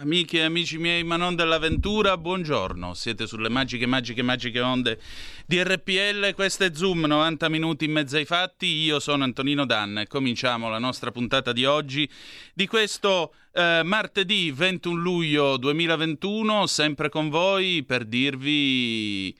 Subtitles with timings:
[0.00, 2.94] Amiche e amici miei, ma non dell'avventura, buongiorno.
[2.94, 4.98] Siete sulle magiche, magiche, magiche onde
[5.44, 6.32] di RPL.
[6.32, 8.64] Questo è Zoom, 90 minuti in mezzo ai fatti.
[8.64, 12.08] Io sono Antonino Danna e cominciamo la nostra puntata di oggi,
[12.54, 19.36] di questo eh, martedì 21 luglio 2021, sempre con voi per dirvi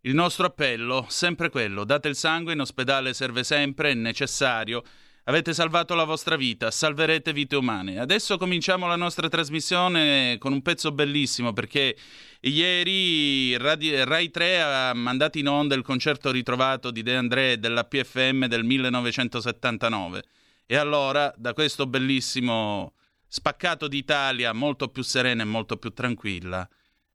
[0.00, 1.84] il nostro appello, sempre quello.
[1.84, 4.82] Date il sangue, in ospedale serve sempre, è necessario.
[5.26, 7.98] Avete salvato la vostra vita, salverete vite umane.
[7.98, 11.96] Adesso cominciamo la nostra trasmissione con un pezzo bellissimo perché
[12.40, 17.84] ieri Radio, Rai 3 ha mandato in onda il concerto ritrovato di De André della
[17.84, 20.24] PFM del 1979.
[20.66, 22.92] E allora, da questo bellissimo
[23.26, 26.68] spaccato d'Italia molto più serena e molto più tranquilla,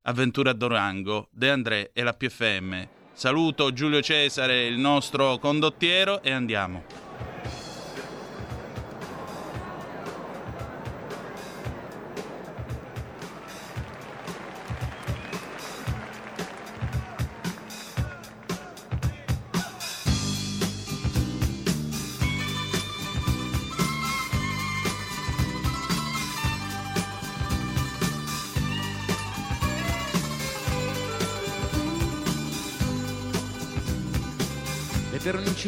[0.03, 2.87] Avventura a Durango, De André e la PFM.
[3.13, 7.08] Saluto Giulio Cesare, il nostro condottiero, e andiamo.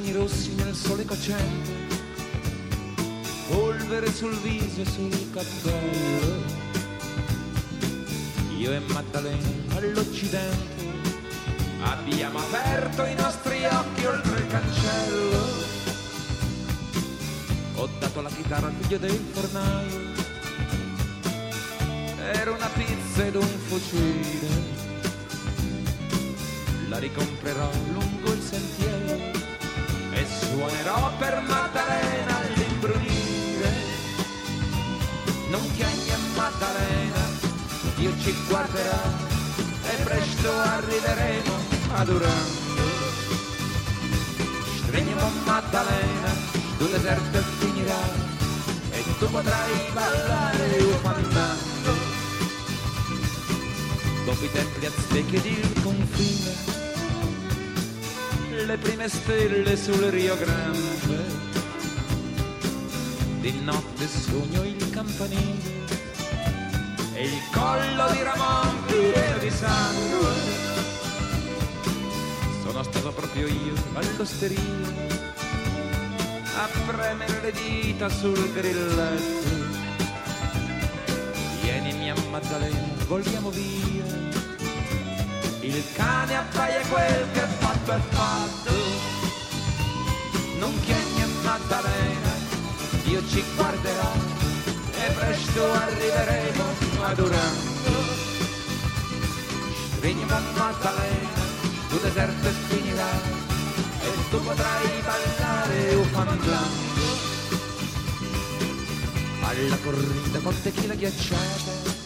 [0.02, 1.72] Peroncini rossi nel sole cocente,
[3.48, 6.60] polvere sul viso e sul cappello.
[8.58, 10.90] Io e Maddalena all'Occidente
[11.82, 15.70] abbiamo aperto i nostri occhi oltre il cancello.
[17.76, 20.00] Ho dato la chitarra al figlio del fornaio
[22.16, 24.80] per una pizza ed un fucile.
[26.90, 29.41] La ricomprerò lungo il sentiero
[30.22, 33.72] e suonerò per Maddalena all'imbrunire.
[35.50, 37.24] Non chiami a Maddalena,
[37.96, 39.02] Dio ci guarderà
[39.84, 41.54] e presto arriveremo
[41.96, 42.90] ad Durango.
[44.84, 46.32] Stringiamo Maddalena,
[46.78, 48.04] tu deserto finirà
[48.92, 51.94] e tu potrai ballare ufannando.
[54.26, 56.81] Dopo i templi aztechi ed il confine
[58.66, 61.40] le prime stelle sul Rio Grande.
[63.40, 65.86] Di notte sogno il campanile
[67.14, 70.34] e il collo di Ramon pieno di sangue.
[72.64, 75.20] Sono stato proprio io all'osteria
[76.58, 79.50] a premere le dita sul grilletto.
[81.62, 84.30] Vieni mia Maddalena, vogliamo via.
[85.62, 87.51] Il cane appaia quel che
[87.92, 88.74] fatto è fatto.
[90.60, 92.32] Non chiami a Maddalena,
[93.04, 94.12] Dio ci guarderà
[94.94, 96.64] e presto arriveremo
[97.02, 97.70] a Durango.
[99.96, 101.42] Stringiamo a Maddalena,
[101.90, 103.12] tu deserto finirà
[104.02, 106.90] e tu potrai ballare ufannando.
[109.44, 112.00] Alla corrida con tequila ghiacciata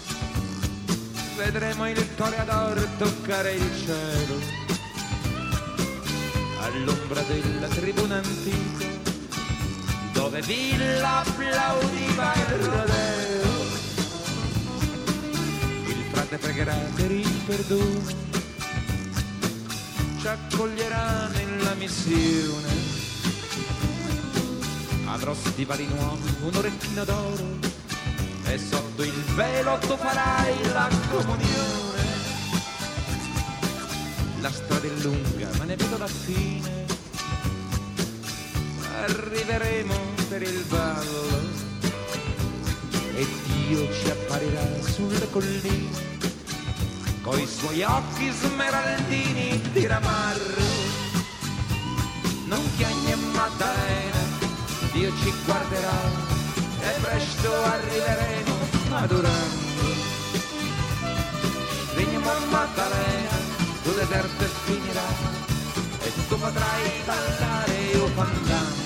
[1.35, 4.64] vedremo il toreador toccare il cielo
[6.65, 8.85] all'ombra della tribuna antica
[10.13, 13.51] dove Villa applaudiva il rodeo
[15.87, 18.23] il frate pregherà per il perdono
[20.19, 22.73] ci accoglierà nella missione
[25.05, 27.73] avrò stivali nuovi un orecchino d'oro
[28.47, 31.84] e sotto il velo tu farai la comunione.
[34.41, 36.85] La strada è lunga, ma ne vedo la fine.
[39.07, 39.95] Arriveremo
[40.29, 41.53] per il ballo
[43.15, 46.05] e Dio ci apparirà sulle colline
[47.25, 50.63] coi suoi occhi smeraldini di ramarro.
[52.45, 54.19] Non chiagni a Maddalena,
[54.91, 55.99] Dio ci guarderà
[56.81, 58.53] e presto arriveremo
[58.91, 59.93] a Durango.
[61.89, 63.37] Stringiamo a Maddalena,
[63.85, 65.07] tu deserto finirà
[66.01, 68.83] e tu potrai ballare io fandango.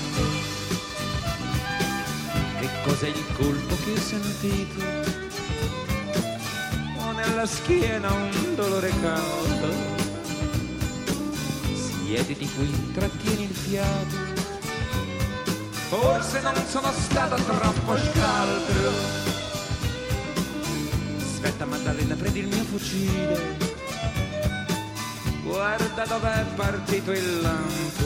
[2.60, 4.84] Che cos'è il colpo che ho sentito?
[6.98, 9.72] Ho nella schiena un dolore caldo.
[11.72, 14.28] Siediti qui, trattieni il fiato
[15.88, 18.90] forse non sono stato troppo scaltro.
[21.18, 23.69] Aspetta Maddalena, prendi il mio fucile.
[25.50, 28.04] Guarda dov'è partito il lampo.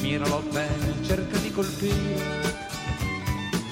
[0.00, 2.52] Miralo bene, cerca di colpire.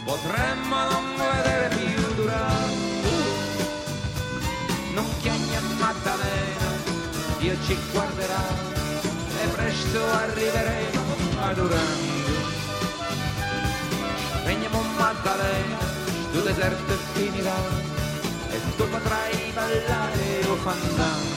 [0.04, 3.16] Potremmo non vedere più Durango.
[4.92, 6.70] Non chiagni a Maddalena,
[7.38, 8.44] Dio ci guarderà
[9.42, 11.02] e presto arriveremo
[11.40, 12.40] a Durango.
[14.44, 15.78] Regniamo Maddalena,
[16.30, 17.56] tu deserto finirà
[18.50, 20.21] e tu potrai ballare
[20.52, 21.30] o fandango.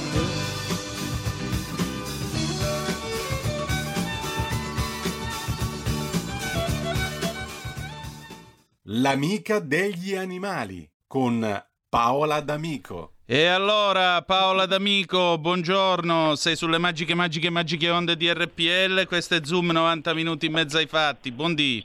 [8.87, 13.13] L'amica degli animali con Paola D'Amico.
[13.25, 19.39] E allora Paola D'Amico, buongiorno, sei sulle magiche, magiche, magiche onde di RPL, questo è
[19.43, 21.83] Zoom 90 minuti in mezzo ai fatti, buondì.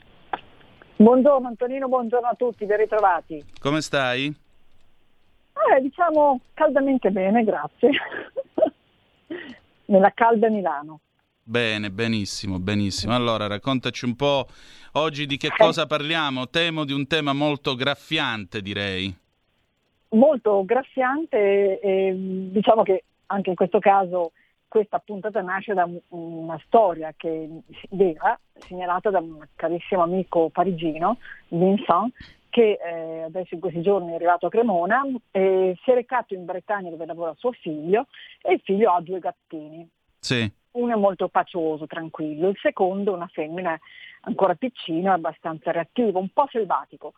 [0.97, 3.43] Buongiorno Antonino, buongiorno a tutti, ben ritrovati.
[3.59, 4.40] Come stai?
[5.69, 7.91] Eh, diciamo caldamente bene, grazie.
[9.85, 10.99] Nella calda Milano.
[11.43, 13.13] Bene, benissimo, benissimo.
[13.13, 14.47] Allora, raccontaci un po'
[14.93, 16.47] oggi di che cosa parliamo.
[16.47, 19.13] Temo di un tema molto graffiante, direi.
[20.09, 22.13] Molto graffiante e
[22.51, 24.31] diciamo che anche in questo caso
[24.67, 27.49] questa puntata nasce da una storia che
[27.89, 31.17] vera, segnalata da un carissimo amico parigino,
[31.49, 32.13] Vincent,
[32.51, 35.01] che eh, adesso in questi giorni è arrivato a Cremona,
[35.31, 38.05] e si è recato in Bretagna dove lavora suo figlio
[38.41, 39.89] e il figlio ha due gattini.
[40.19, 40.51] Sì.
[40.73, 43.77] Uno è molto pacioso, tranquillo, il secondo una femmina
[44.21, 47.13] ancora piccina, abbastanza reattivo, un po' selvatico.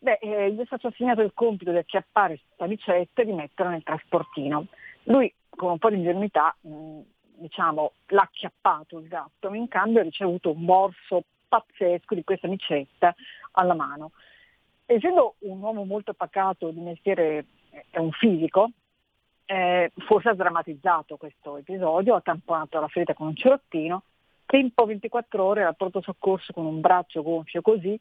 [0.00, 3.72] Beh, eh, gli è stato assegnato il compito di acchiappare questa ricetta e di metterla
[3.72, 4.66] nel trasportino.
[5.04, 7.00] Lui con un po' di ingenuità mh,
[7.36, 12.48] diciamo, l'ha acchiappato il gatto, ma in cambio ha ricevuto un morso pazzesco di questa
[12.48, 13.14] micetta
[13.52, 14.12] alla mano.
[14.90, 17.44] Essendo un uomo molto pacato di mestiere,
[17.90, 18.70] è un fisico,
[19.44, 24.04] eh, forse ha drammatizzato questo episodio, ha tamponato la ferita con un cerottino,
[24.46, 28.00] tempo 24 ore al pronto soccorso con un braccio gonfio così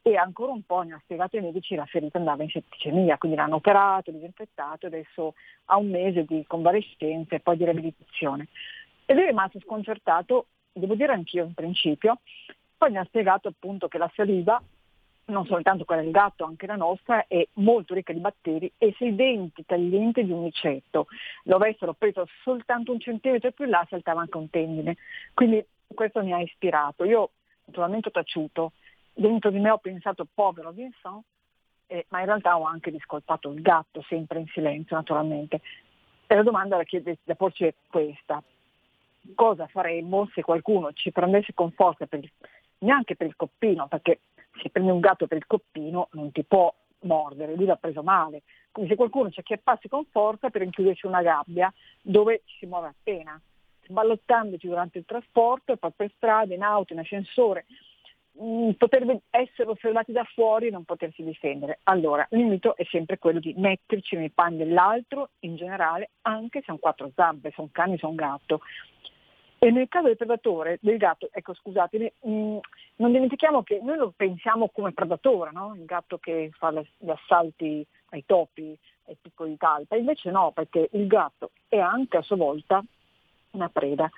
[0.00, 3.36] e ancora un po' ne ha spiegato ai medici la ferita andava in setticemia, quindi
[3.36, 5.34] l'hanno operato, disinfettato adesso
[5.64, 8.46] ha un mese di convalescenza e poi di riabilitazione.
[9.06, 12.20] E lui è rimasto sconcertato, devo dire anch'io in principio,
[12.76, 14.62] poi mi ha spiegato appunto che la saliva,
[15.28, 19.06] non soltanto quella del gatto, anche la nostra, è molto ricca di batteri e se
[19.06, 21.06] i denti taglienti di un micetto
[21.44, 24.96] lo avessero preso soltanto un centimetro più là saltava anche un tendine.
[25.34, 27.04] Quindi questo mi ha ispirato.
[27.04, 27.30] Io
[27.66, 28.72] naturalmente ho taciuto,
[29.12, 31.22] dentro di me ho pensato povero Vincent,
[31.86, 35.60] eh, ma in realtà ho anche discolpato il gatto, sempre in silenzio naturalmente.
[36.26, 38.42] E la domanda da, chiede, da porci è questa.
[39.34, 42.30] Cosa faremmo se qualcuno ci prendesse con forza, per il,
[42.78, 44.20] neanche per il coppino, perché
[44.60, 48.42] se prendi un gatto per il coppino non ti può mordere, lui l'ha preso male.
[48.70, 51.72] Quindi se qualcuno ci acchiappasse con forza per inchiuderci una gabbia
[52.02, 53.40] dove ci si muove appena,
[53.86, 57.64] sballottandoci durante il trasporto poi per strada, in auto, in ascensore,
[58.40, 61.80] Mm, poter essere osservati da fuori e non potersi difendere.
[61.84, 66.78] Allora, l'invito è sempre quello di metterci nei panni dell'altro, in generale, anche se hanno
[66.78, 68.60] quattro zampe, se un cane, se un gatto.
[69.60, 72.58] E nel caso del predatore, del gatto, ecco scusatemi, mm,
[72.96, 75.74] non dimentichiamo che noi lo pensiamo come predatore, no?
[75.74, 81.06] il gatto che fa gli assalti ai topi, ai piccoli talpa, invece no, perché il
[81.08, 82.82] gatto è anche a sua volta
[83.52, 84.08] una preda.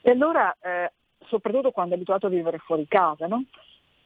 [0.00, 0.90] E allora eh,
[1.28, 3.26] soprattutto quando è abituato a vivere fuori casa.
[3.26, 3.44] No?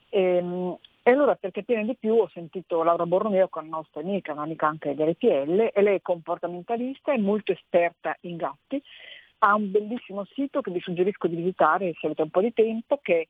[0.09, 4.01] E, ehm, e, allora per capire di più ho sentito Laura Borromeo, è una nostra
[4.01, 8.81] amica, un'amica anche RPL, e lei è comportamentalista, è molto esperta in gatti,
[9.45, 13.01] ha un bellissimo sito che vi suggerisco di visitare se avete un po' di tempo,
[13.03, 13.27] che è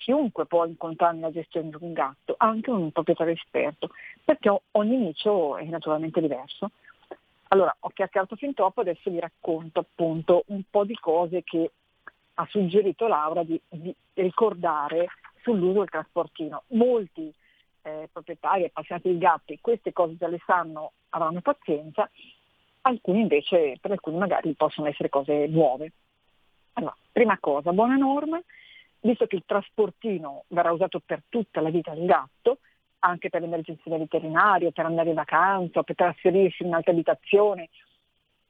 [0.00, 3.90] chiunque può incontrare nella gestione di un gatto, anche un proprietario esperto,
[4.24, 6.70] perché ogni nicho è naturalmente diverso.
[7.48, 11.70] Allora, ho chiacchierato fin troppo, adesso vi racconto appunto un po' di cose che
[12.34, 15.08] ha suggerito Laura di, di ricordare
[15.42, 16.62] sull'uso del trasportino.
[16.68, 17.32] Molti
[17.82, 22.08] eh, proprietari appassionati di gatti queste cose già le sanno, avranno pazienza,
[22.82, 25.92] alcuni invece, per alcuni magari possono essere cose nuove.
[26.74, 28.40] Allora, prima cosa, buona norma,
[29.00, 32.58] visto che il trasportino verrà usato per tutta la vita del gatto,
[33.00, 37.68] anche per l'emergenza veterinaria, per andare in vacanza, per trasferirsi in un'altra abitazione,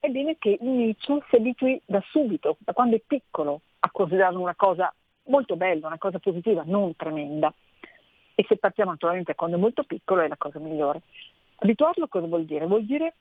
[0.01, 4.55] è bene che l'inizio si abitui da subito, da quando è piccolo, a considerarlo una
[4.55, 4.93] cosa
[5.25, 7.53] molto bello, una cosa positiva, non tremenda.
[8.35, 11.03] E se partiamo naturalmente quando è molto piccolo è la cosa migliore.
[11.57, 12.67] Abituarlo cosa vuol dire?
[12.67, 13.15] Vuol dire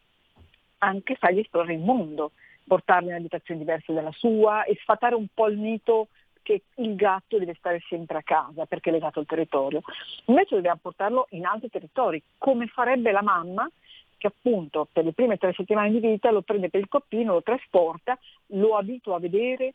[0.77, 2.31] anche fargli esplorare il mondo,
[2.65, 6.07] portarlo in abitazioni diverse dalla sua e sfatare un po' il mito
[6.49, 9.81] che il gatto deve stare sempre a casa perché è legato al territorio.
[10.25, 13.69] Invece dobbiamo portarlo in altri territori, come farebbe la mamma
[14.17, 17.43] che appunto per le prime tre settimane di vita lo prende per il coppino, lo
[17.43, 19.73] trasporta, lo abitua a vedere,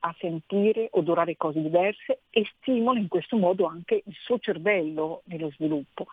[0.00, 5.50] a sentire, odorare cose diverse e stimola in questo modo anche il suo cervello nello
[5.50, 6.06] sviluppo.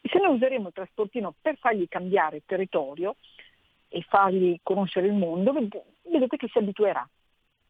[0.00, 3.16] E se noi useremo il trasportino per fargli cambiare territorio
[3.88, 7.06] e fargli conoscere il mondo, vedete che si abituerà,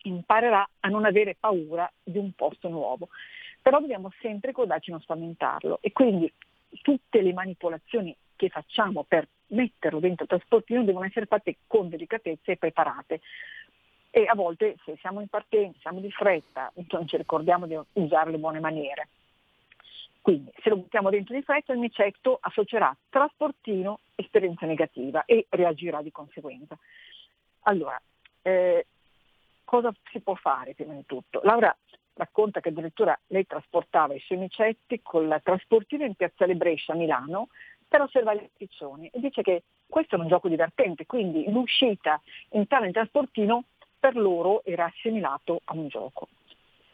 [0.03, 3.09] imparerà a non avere paura di un posto nuovo.
[3.63, 6.33] Però dobbiamo sempre ricordarci di non spaventarlo e quindi
[6.83, 12.53] tutte le manipolazioni che facciamo per metterlo dentro il trasportino devono essere fatte con delicatezza
[12.53, 13.21] e preparate.
[14.11, 18.31] E a volte se siamo in partenza, siamo di fretta, non ci ricordiamo di usare
[18.31, 19.09] le buone maniere.
[20.21, 26.03] Quindi se lo buttiamo dentro di fretta il micetto associerà trasportino esperienza negativa e reagirà
[26.03, 26.77] di conseguenza.
[27.63, 28.01] Allora,
[28.43, 28.87] eh,
[29.71, 31.41] cosa si può fare prima di tutto?
[31.45, 31.73] Laura
[32.15, 37.51] racconta che addirittura lei trasportava i suoi micetti col trasportino in piazzale Brescia a Milano
[37.87, 42.21] per osservare i piccioni e dice che questo è un gioco divertente, quindi l'uscita
[42.55, 43.63] in tale trasportino
[43.97, 46.27] per loro era assimilato a un gioco.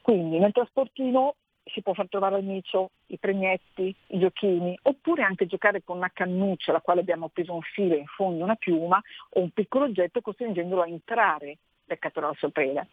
[0.03, 5.47] Quindi nel trasportino si può far trovare al micio i premietti, i giochini, oppure anche
[5.47, 9.41] giocare con una cannuccia alla quale abbiamo appeso un filo in fondo una piuma o
[9.41, 11.57] un piccolo oggetto costringendolo a entrare
[12.37, 12.87] sua preda.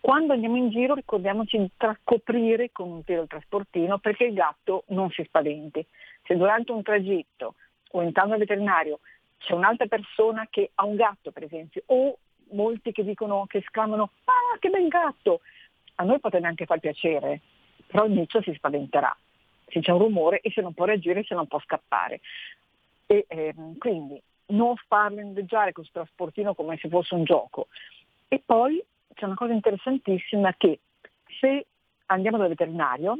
[0.00, 4.84] Quando andiamo in giro ricordiamoci di tracoprire con un telo il trasportino perché il gatto
[4.88, 5.84] non si spaventi.
[6.24, 7.54] Se durante un tragitto
[7.90, 9.00] o entrando al veterinario
[9.38, 12.16] c'è un'altra persona che ha un gatto per esempio o
[12.52, 15.40] molti che dicono, che esclamano ah che bel gatto,
[15.96, 17.40] a noi potrebbe anche far piacere,
[17.86, 19.14] però il micio si spaventerà
[19.70, 22.20] se c'è un rumore e se non può reagire, se non può scappare.
[23.06, 24.20] E, ehm, quindi
[24.50, 27.68] non farlo indeggiare questo trasportino come se fosse un gioco.
[28.28, 28.82] E poi
[29.14, 30.80] c'è una cosa interessantissima che
[31.40, 31.66] se
[32.06, 33.18] andiamo dal veterinario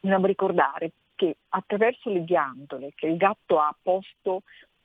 [0.00, 4.42] dobbiamo ricordare che attraverso le ghiandole che il gatto ha posto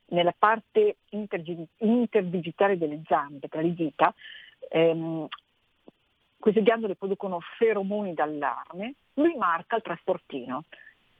[0.08, 4.14] nella parte interdigitale delle zampe, tra le dita,
[4.70, 5.28] ehm,
[6.40, 10.66] queste ghiandole producono feromoni d'allarme, lui marca il trasportino.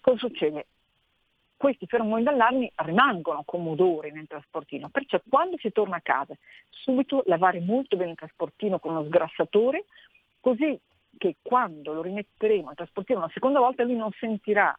[0.02, 0.66] Cosa succede?
[1.64, 6.36] Questi feromoni d'allarme rimangono come odori nel trasportino, perciò quando si torna a casa
[6.70, 9.86] subito lavare molto bene il trasportino con uno sgrassatore,
[10.42, 10.78] così
[11.18, 14.78] che quando lo rimetteremo al trasportino una seconda volta lui non sentirà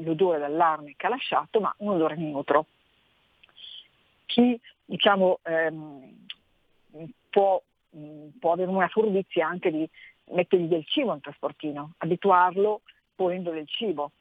[0.00, 2.66] l'odore d'allarme che ha lasciato, ma un odore neutro.
[4.26, 6.26] Chi diciamo, ehm,
[7.30, 7.62] può
[7.96, 9.88] Mm, può avere una furbizia anche di
[10.32, 12.82] mettergli del cibo nel trasportino, abituarlo
[13.14, 14.12] ponendo del cibo.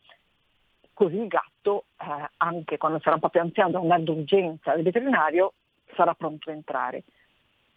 [0.96, 4.82] Così il gatto, eh, anche quando sarà un po' più anziano, da andare d'urgenza al
[4.82, 5.52] veterinario,
[5.94, 7.04] sarà pronto a entrare.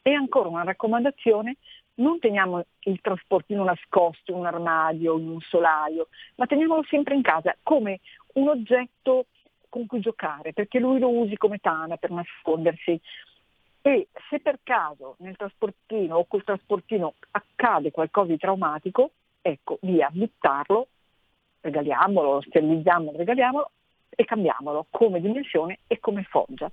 [0.02, 1.56] E ancora una raccomandazione,
[1.94, 6.06] non teniamo il trasportino nascosto in un armadio, in un solaio,
[6.36, 7.98] ma teniamolo sempre in casa come
[8.34, 9.26] un oggetto
[9.68, 13.00] con cui giocare, perché lui lo usi come tana per nascondersi,
[13.82, 19.10] e se per caso nel trasportino o col trasportino accade qualcosa di traumatico,
[19.42, 20.86] ecco, via, buttarlo,
[21.60, 23.70] regaliamolo, sterilizziamolo, regaliamolo
[24.10, 26.70] e cambiamolo come dimensione e come foggia.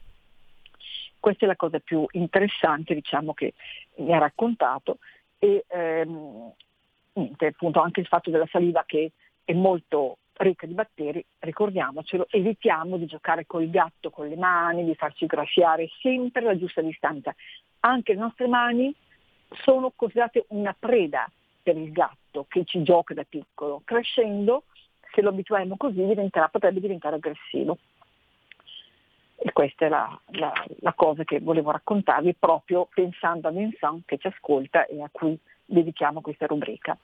[1.19, 3.53] Questa è la cosa più interessante diciamo, che
[3.97, 4.99] mi ha raccontato
[5.39, 6.51] e ehm,
[7.13, 9.11] niente, appunto anche il fatto della saliva che
[9.43, 14.95] è molto ricca di batteri, ricordiamocelo, evitiamo di giocare col gatto con le mani, di
[14.95, 17.33] farci graffiare sempre la giusta distanza.
[17.81, 18.93] Anche le nostre mani
[19.63, 21.29] sono considerate una preda
[21.61, 23.81] per il gatto che ci gioca da piccolo.
[23.83, 24.63] Crescendo,
[25.13, 26.01] se lo abituiamo così,
[26.51, 27.77] potrebbe diventare aggressivo.
[29.37, 34.17] E questa è la, la, la, cosa che volevo raccontarvi proprio pensando a Vincent che
[34.17, 36.97] ci ascolta e a cui dedichiamo questa rubrica.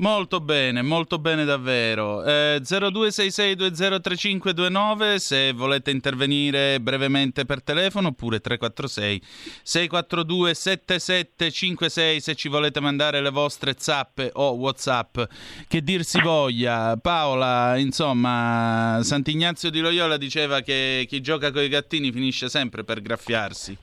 [0.00, 2.24] Molto bene, molto bene davvero.
[2.24, 9.22] Eh, 0266203529 se volete intervenire brevemente per telefono oppure 346
[9.62, 15.18] 642 7756 se ci volete mandare le vostre zappe o whatsapp
[15.66, 16.96] che dir si voglia.
[16.96, 23.02] Paola, insomma, Sant'Ignazio di Loyola diceva che chi gioca con i gattini finisce sempre per
[23.02, 23.76] graffiarsi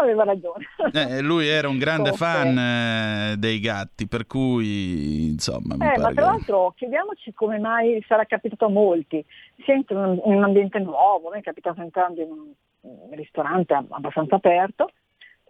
[0.00, 0.66] aveva ragione.
[0.92, 5.74] Eh, lui era un grande fan eh, dei gatti, per cui insomma.
[5.74, 6.20] Eh, ma tra che...
[6.20, 9.24] l'altro chiediamoci come mai sarà capitato a molti.
[9.64, 14.90] Si entra in un ambiente nuovo, mi è capitato entrando in un ristorante abbastanza aperto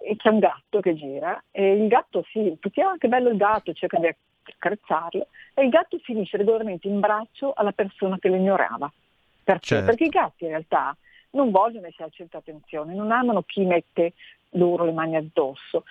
[0.02, 3.36] e c'è un gatto che gira e il gatto sì, tutti ah che bello il
[3.36, 8.36] gatto, cerca di accarezzarlo e il gatto finisce regolarmente in braccio alla persona che lo
[8.36, 8.90] ignorava.
[9.42, 9.66] Perché?
[9.66, 9.86] Certo.
[9.86, 10.96] Perché i gatti in realtà
[11.32, 14.14] non vogliono essere al centro attenzione, non amano chi mette
[14.50, 15.84] loro le mani addosso,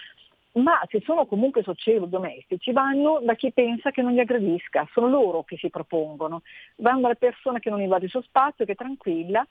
[0.54, 5.08] ma se sono comunque socievoli, domestici, vanno da chi pensa che non li aggredisca, sono
[5.08, 6.42] loro che si propongono,
[6.78, 9.46] vanno dalle persone che non invade il suo spazio, che è tranquilla,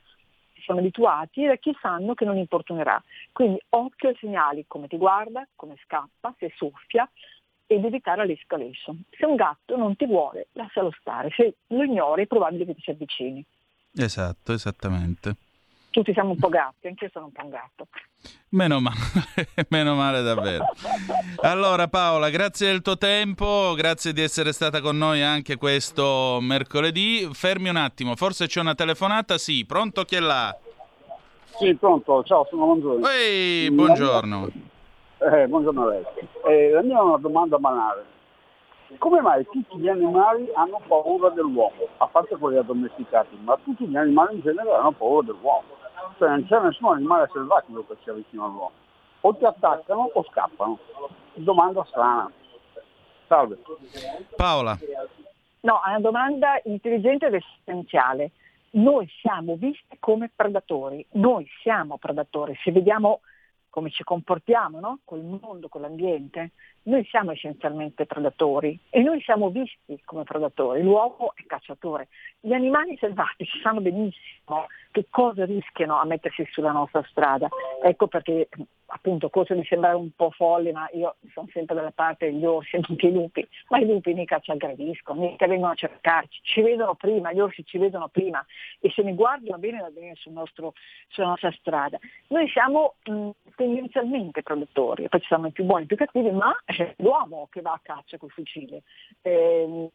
[0.64, 3.02] sono abituati e da chi sanno che non importunerà.
[3.32, 7.08] Quindi occhio ai segnali, come ti guarda, come scappa, se soffia
[7.66, 9.02] ed evitare l'escalation.
[9.10, 12.80] Se un gatto non ti vuole, lascialo stare, se lo ignori è probabile che ti
[12.80, 13.44] si avvicini.
[13.94, 15.36] Esatto, esattamente
[15.90, 17.86] tutti siamo un po' gatti, anche sono un po' un gatto.
[18.50, 18.96] Meno male,
[19.68, 20.64] meno male davvero.
[21.42, 27.28] Allora Paola, grazie del tuo tempo, grazie di essere stata con noi anche questo mercoledì.
[27.32, 29.38] Fermi un attimo, forse c'è una telefonata?
[29.38, 30.56] Sì, pronto chi è là?
[31.58, 33.04] Sì, pronto, ciao, sono Manzoni.
[33.06, 34.48] Ehi, buongiorno.
[35.18, 36.04] Eh, buongiorno a lei.
[36.48, 38.16] Eh, la mia è una domanda banale
[38.96, 43.96] come mai tutti gli animali hanno paura dell'uomo, a parte quelli addomesticati, ma tutti gli
[43.96, 45.76] animali in genere hanno paura dell'uomo.
[46.16, 48.72] Cioè non c'è nessun animale selvatico che sia vicino all'uomo.
[49.20, 50.78] O ti attaccano o scappano.
[51.34, 52.30] Domanda strana.
[53.26, 53.58] Salve.
[54.36, 54.78] Paola.
[55.60, 58.30] No, è una domanda intelligente ed essenziale.
[58.70, 63.20] Noi siamo visti come predatori, noi siamo predatori, se vediamo
[63.70, 65.00] come ci comportiamo no?
[65.04, 66.52] col mondo, con l'ambiente,
[66.88, 72.08] noi siamo essenzialmente predatori e noi siamo visti come predatori, l'uomo è cacciatore.
[72.40, 77.48] Gli animali selvatici sanno benissimo che cosa rischiano a mettersi sulla nostra strada.
[77.82, 78.48] Ecco perché
[78.90, 82.76] appunto cosa di sembrare un po' folle, ma io sono sempre dalla parte degli orsi
[82.76, 86.62] e non dei lupi, ma i lupi mica ci aggrediscono, mica vengono a cercarci, ci
[86.62, 88.44] vedono prima, gli orsi ci vedono prima
[88.80, 90.72] e se ne guardano bene va bene sul nostro,
[91.08, 91.98] sulla nostra strada.
[92.28, 93.30] Noi siamo mh,
[93.68, 97.48] tendenzialmente produttori, poi ci sono i più buoni e i più cattivi, ma è l'uomo
[97.50, 98.82] che va a caccia col fucile.
[99.22, 99.90] Eh,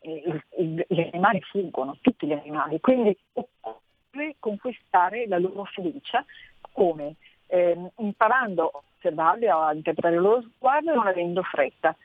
[0.00, 6.24] gli animali fuggono, tutti gli animali, quindi occorre conquistare la loro fiducia
[6.72, 7.16] come?
[7.46, 11.96] Eh, imparando a osservarli, a interpretare il loro sguardo e non avendo fretta.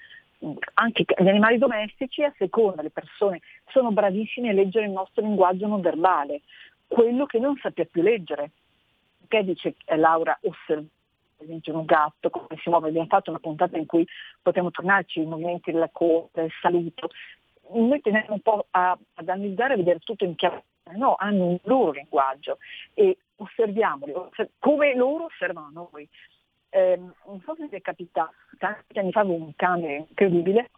[0.75, 5.67] Anche gli animali domestici, a seconda delle persone, sono bravissimi a leggere il nostro linguaggio
[5.67, 6.41] non verbale,
[6.87, 8.51] quello che non sappia più leggere.
[9.27, 10.87] Che dice Laura osserva
[11.37, 14.07] per esempio un gatto, come si muove, abbiamo fatto una puntata in cui
[14.41, 17.09] potremmo tornarci i movimenti della coda, il saluto,
[17.73, 20.63] noi teniamo un po' a, ad analizzare e vedere tutto in chiave,
[20.95, 22.57] no, hanno un loro linguaggio
[22.93, 24.13] e osserviamoli,
[24.59, 26.07] come loro osservano noi.
[26.69, 30.71] Eh, non so se vi è capitato, tanti anni fa avevo un cane incredibile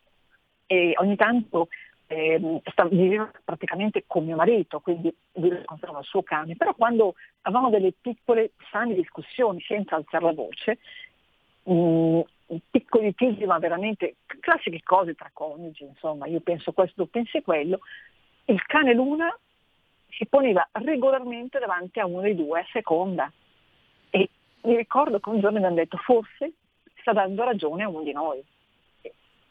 [0.68, 1.70] e ogni tanto
[2.08, 7.70] eh, viveva praticamente con mio marito, quindi lui conservava il suo cane, però quando avevamo
[7.70, 10.80] delle piccole sane discussioni senza alzare la voce,
[11.64, 12.20] mh, mm,
[12.72, 17.80] piccoli litigi ma veramente classiche cose tra coniugi, insomma, io penso questo, pensi quello,
[18.46, 19.38] il cane Luna
[20.10, 23.32] si poneva regolarmente davanti a uno dei due a seconda.
[24.10, 24.30] E
[24.64, 26.54] mi ricordo che un giorno mi hanno detto forse
[27.02, 28.44] sta dando ragione a uno di noi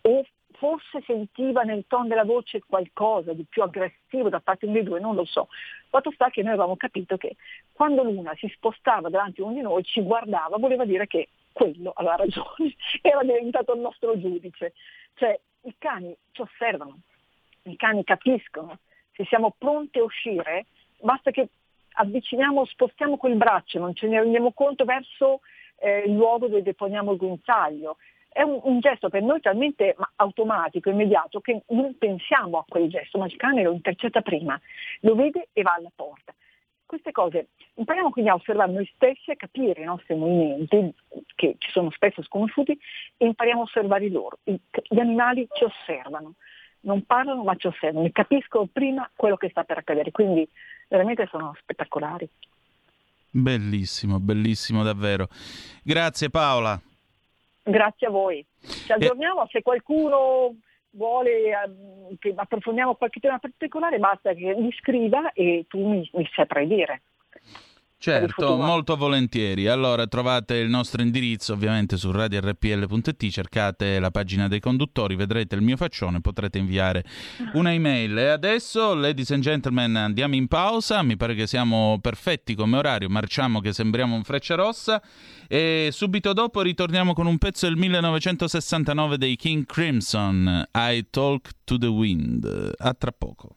[0.02, 0.24] o
[0.56, 5.14] forse sentiva nel tono della voce qualcosa di più aggressivo da parte dei due, non
[5.14, 5.48] lo so.
[5.88, 7.36] Fatto sta che noi avevamo capito che
[7.72, 11.92] quando l'una si spostava davanti a uno di noi, ci guardava, voleva dire che quello
[11.94, 14.74] aveva ragione, era diventato il nostro giudice.
[15.14, 16.98] Cioè i cani ci osservano,
[17.62, 18.78] i cani capiscono,
[19.12, 20.66] se siamo pronti a uscire,
[21.00, 21.48] basta che
[21.92, 25.40] avviciniamo, spostiamo quel braccio, non ce ne rendiamo conto verso
[25.78, 27.96] eh, il luogo dove deponiamo il guinzaglio,
[28.28, 33.18] è un, un, gesto per noi talmente automatico, immediato, che non pensiamo a quel gesto,
[33.18, 34.60] ma il cane lo intercetta prima,
[35.00, 36.34] lo vede e va alla porta.
[36.84, 40.94] Queste cose impariamo quindi a osservare noi stessi, a capire i nostri movimenti,
[41.34, 42.78] che ci sono spesso sconosciuti,
[43.16, 44.38] e impariamo a osservare loro.
[44.44, 46.34] Gli animali ci osservano,
[46.80, 50.48] non parlano ma ci osservano e capiscono prima quello che sta per accadere, quindi
[50.88, 52.28] veramente sono spettacolari.
[53.30, 55.28] Bellissimo, bellissimo davvero.
[55.82, 56.80] Grazie Paola.
[57.68, 58.46] Grazie a voi.
[58.60, 59.48] Ci aggiorniamo, eh.
[59.50, 60.54] se qualcuno
[60.90, 66.28] vuole eh, che approfondiamo qualche tema particolare basta che mi scriva e tu mi, mi
[66.32, 67.02] saprai dire.
[67.98, 69.68] Certo, molto volentieri.
[69.68, 75.62] Allora trovate il nostro indirizzo ovviamente su radiorpl.it, cercate la pagina dei conduttori, vedrete il
[75.62, 77.04] mio faccione, potrete inviare
[77.54, 78.16] una email.
[78.18, 83.08] E adesso, ladies and gentlemen, andiamo in pausa, mi pare che siamo perfetti come orario,
[83.08, 85.02] marciamo che sembriamo un freccia rossa
[85.48, 91.78] e subito dopo ritorniamo con un pezzo del 1969 dei King Crimson, I Talk to
[91.78, 92.74] the Wind.
[92.76, 93.56] A tra poco.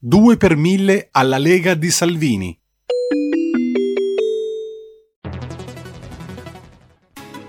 [0.00, 2.56] 2 per 1000 alla Lega di Salvini.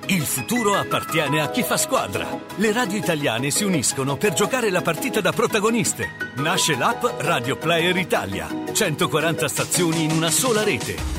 [0.08, 2.28] Il futuro appartiene a chi fa squadra.
[2.56, 6.08] Le radio italiane si uniscono per giocare la partita da protagoniste.
[6.38, 8.48] Nasce l'app Radio Player Italia.
[8.72, 11.19] 140 stazioni in una sola rete.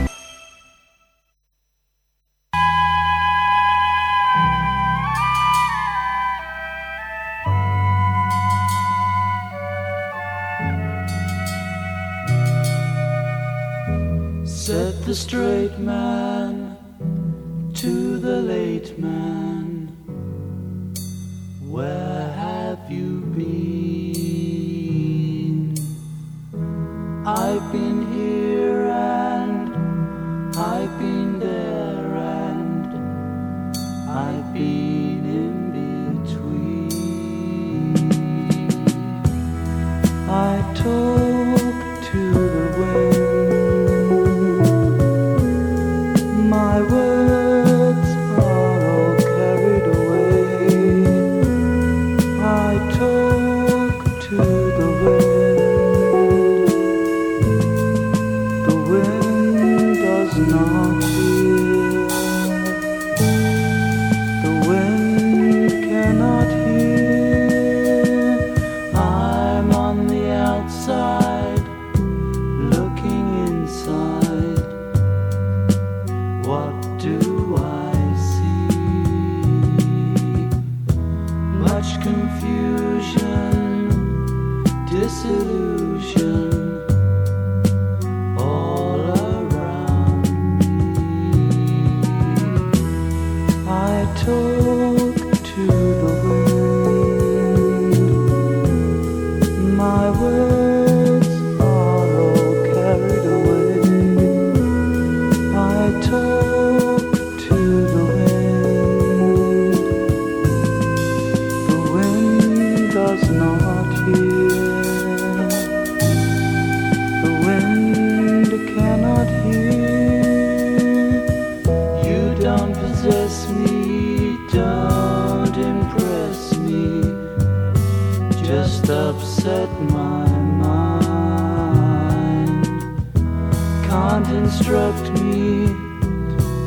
[134.33, 135.65] Instruct me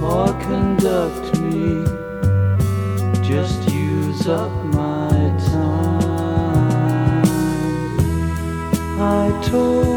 [0.03, 1.85] or conduct me.
[3.23, 5.11] Just use up my
[5.51, 7.25] time.
[9.01, 9.94] I talk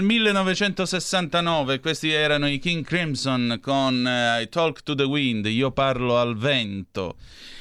[0.00, 6.18] 1969, questi erano i King Crimson con uh, I Talk to the Wind, io parlo
[6.18, 7.16] al vento.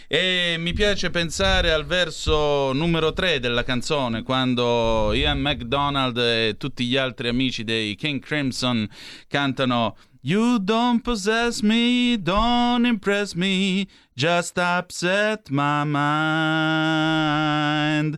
[0.07, 6.85] E mi piace pensare al verso numero 3 della canzone, quando Ian MacDonald e tutti
[6.85, 8.87] gli altri amici dei King Crimson
[9.27, 18.17] cantano You don't possess me, don't impress me, just upset my mind.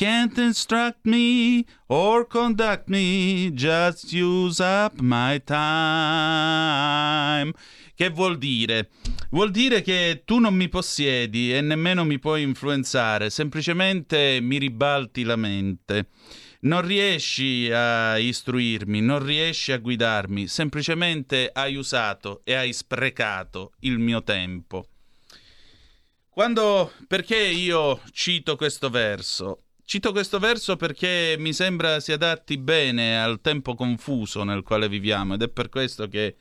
[0.00, 6.32] Can't instruct me or conduct me, just use up my time.
[7.94, 8.88] Che vuol dire?
[9.28, 15.22] Vuol dire che tu non mi possiedi e nemmeno mi puoi influenzare, semplicemente mi ribalti
[15.22, 16.06] la mente.
[16.60, 23.98] Non riesci a istruirmi, non riesci a guidarmi, semplicemente hai usato e hai sprecato il
[23.98, 24.86] mio tempo.
[26.30, 29.64] Quando, perché io cito questo verso?
[29.90, 35.34] Cito questo verso perché mi sembra si adatti bene al tempo confuso nel quale viviamo
[35.34, 36.36] ed è per questo che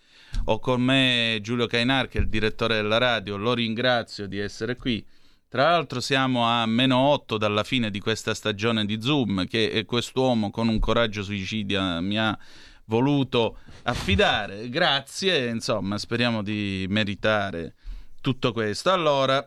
[0.45, 4.75] ho con me Giulio Cainar, che è il direttore della radio, lo ringrazio di essere
[4.75, 5.03] qui.
[5.47, 10.51] Tra l'altro siamo a meno 8 dalla fine di questa stagione di Zoom che quest'uomo
[10.51, 12.37] con un coraggio suicidia mi ha
[12.85, 14.69] voluto affidare.
[14.69, 17.73] Grazie, insomma, speriamo di meritare
[18.21, 18.91] tutto questo.
[18.91, 19.43] Allora,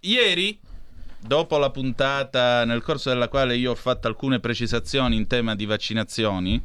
[0.00, 0.60] ieri
[1.26, 5.66] dopo la puntata nel corso della quale io ho fatto alcune precisazioni in tema di
[5.66, 6.62] vaccinazioni,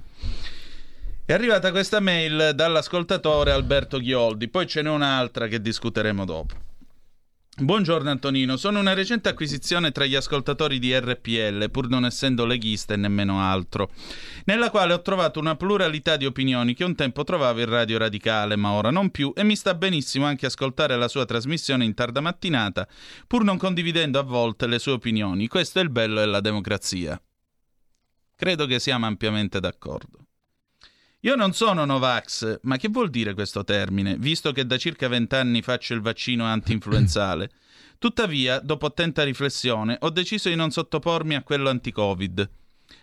[1.26, 6.71] è arrivata questa mail dall'ascoltatore Alberto Ghioldi, poi ce n'è un'altra che discuteremo dopo.
[7.54, 12.94] Buongiorno Antonino, sono una recente acquisizione tra gli ascoltatori di RPL, pur non essendo leghista
[12.94, 13.92] e nemmeno altro,
[14.46, 18.56] nella quale ho trovato una pluralità di opinioni che un tempo trovavo in Radio Radicale,
[18.56, 22.22] ma ora non più, e mi sta benissimo anche ascoltare la sua trasmissione in tarda
[22.22, 22.88] mattinata,
[23.28, 25.50] pur non condividendo a volte le sue opinioni.
[25.50, 27.22] Questo è il bello della democrazia.
[28.34, 30.21] Credo che siamo ampiamente d'accordo.
[31.24, 35.62] Io non sono Novax, ma che vuol dire questo termine, visto che da circa vent'anni
[35.62, 37.52] faccio il vaccino anti-influenzale?
[38.00, 42.50] Tuttavia, dopo attenta riflessione, ho deciso di non sottopormi a quello anti-Covid.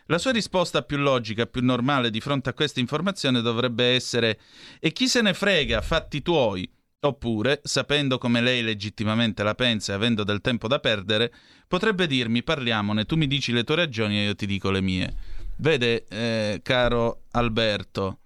[0.07, 4.41] La sua risposta più logica, più normale di fronte a questa informazione dovrebbe essere
[4.81, 6.69] E chi se ne frega, fatti tuoi.
[7.01, 11.33] Oppure, sapendo come lei legittimamente la pensa e avendo del tempo da perdere,
[11.69, 15.15] potrebbe dirmi parliamone, tu mi dici le tue ragioni e io ti dico le mie.
[15.61, 18.21] Vede, eh, caro Alberto,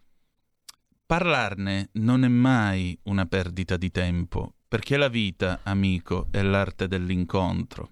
[1.06, 7.88] parlarne non è mai una perdita di tempo, perché la vita, amico, è l'arte dell'incontro.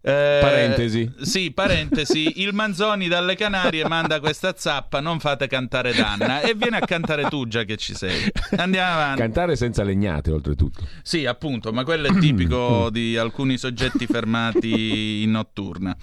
[0.00, 1.12] Eh, parentesi.
[1.22, 2.40] Sì, parentesi.
[2.40, 7.28] Il Manzoni dalle Canarie manda questa zappa, non fate cantare Danna e vieni a cantare
[7.28, 8.30] tu già che ci sei.
[8.58, 9.20] Andiamo avanti.
[9.20, 10.86] Cantare senza legnate oltretutto.
[11.02, 15.96] Sì, appunto, ma quello è tipico di alcuni soggetti fermati in notturna.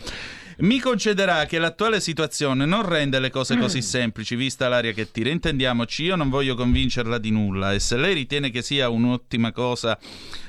[0.62, 5.30] Mi concederà che l'attuale situazione non rende le cose così semplici, vista l'aria che tira.
[5.30, 9.98] Intendiamoci, io non voglio convincerla di nulla e se lei ritiene che sia un'ottima cosa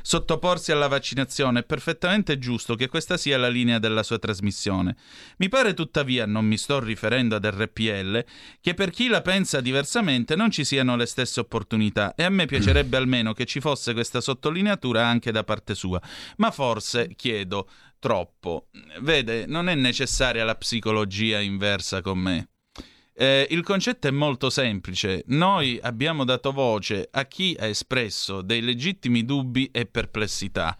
[0.03, 4.97] sottoporsi alla vaccinazione, è perfettamente giusto che questa sia la linea della sua trasmissione.
[5.37, 8.25] Mi pare tuttavia, non mi sto riferendo ad RPL,
[8.61, 12.47] che per chi la pensa diversamente non ci siano le stesse opportunità e a me
[12.47, 16.01] piacerebbe almeno che ci fosse questa sottolineatura anche da parte sua.
[16.39, 17.69] Ma forse, chiedo,
[18.01, 18.67] troppo.
[19.01, 22.49] Vede, non è necessaria la psicologia inversa con me.
[23.15, 25.25] Eh, il concetto è molto semplice.
[25.27, 30.75] Noi abbiamo dato voce a chi ha espresso dei legittimi dubbi e perplessità.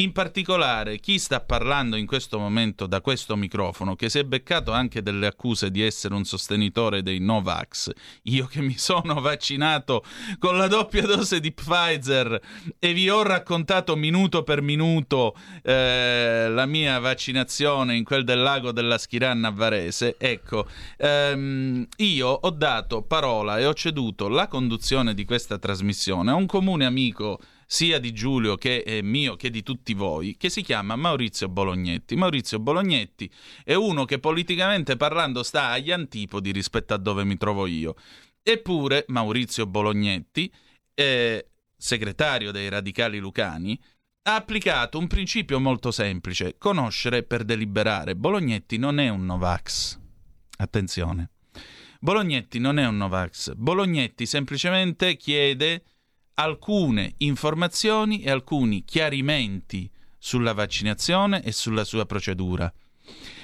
[0.00, 4.72] In particolare chi sta parlando in questo momento da questo microfono, che si è beccato
[4.72, 7.90] anche delle accuse di essere un sostenitore dei Novax,
[8.22, 10.02] io che mi sono vaccinato
[10.38, 12.40] con la doppia dose di Pfizer
[12.78, 18.72] e vi ho raccontato minuto per minuto eh, la mia vaccinazione in quel del lago
[18.72, 25.12] della Schiranna a Varese, ecco, ehm, io ho dato parola e ho ceduto la conduzione
[25.12, 27.38] di questa trasmissione a un comune amico
[27.72, 32.16] sia di Giulio che è mio che di tutti voi, che si chiama Maurizio Bolognetti.
[32.16, 33.30] Maurizio Bolognetti
[33.62, 37.94] è uno che politicamente parlando sta agli antipodi rispetto a dove mi trovo io.
[38.42, 40.52] Eppure Maurizio Bolognetti,
[40.94, 43.80] eh, segretario dei radicali lucani,
[44.22, 48.16] ha applicato un principio molto semplice, conoscere per deliberare.
[48.16, 49.96] Bolognetti non è un Novax.
[50.56, 51.30] Attenzione.
[52.00, 53.52] Bolognetti non è un Novax.
[53.54, 55.84] Bolognetti semplicemente chiede
[56.42, 62.72] alcune informazioni e alcuni chiarimenti sulla vaccinazione e sulla sua procedura.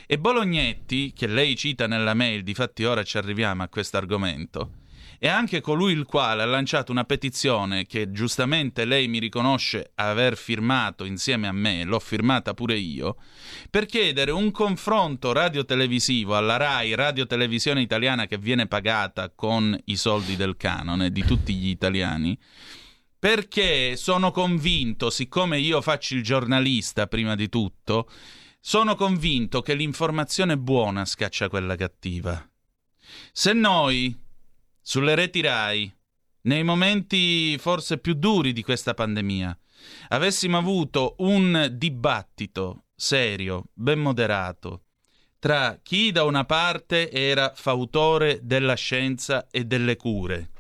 [0.07, 4.71] E Bolognetti, che lei cita nella mail, difatti ora ci arriviamo a questo argomento,
[5.19, 10.37] è anche colui il quale ha lanciato una petizione che giustamente lei mi riconosce aver
[10.37, 13.17] firmato insieme a me, l'ho firmata pure io,
[13.71, 20.37] per chiedere un confronto radiotelevisivo alla RAI, radiotelevisione italiana che viene pagata con i soldi
[20.37, 22.39] del canone di tutti gli italiani,
[23.19, 28.09] perché sono convinto, siccome io faccio il giornalista prima di tutto,
[28.61, 32.47] sono convinto che l'informazione buona scaccia quella cattiva.
[33.33, 34.15] Se noi
[34.81, 35.93] sulle reti RAI,
[36.43, 39.59] nei momenti forse più duri di questa pandemia,
[40.09, 44.85] avessimo avuto un dibattito serio, ben moderato,
[45.39, 50.51] tra chi da una parte era fautore della scienza e delle cure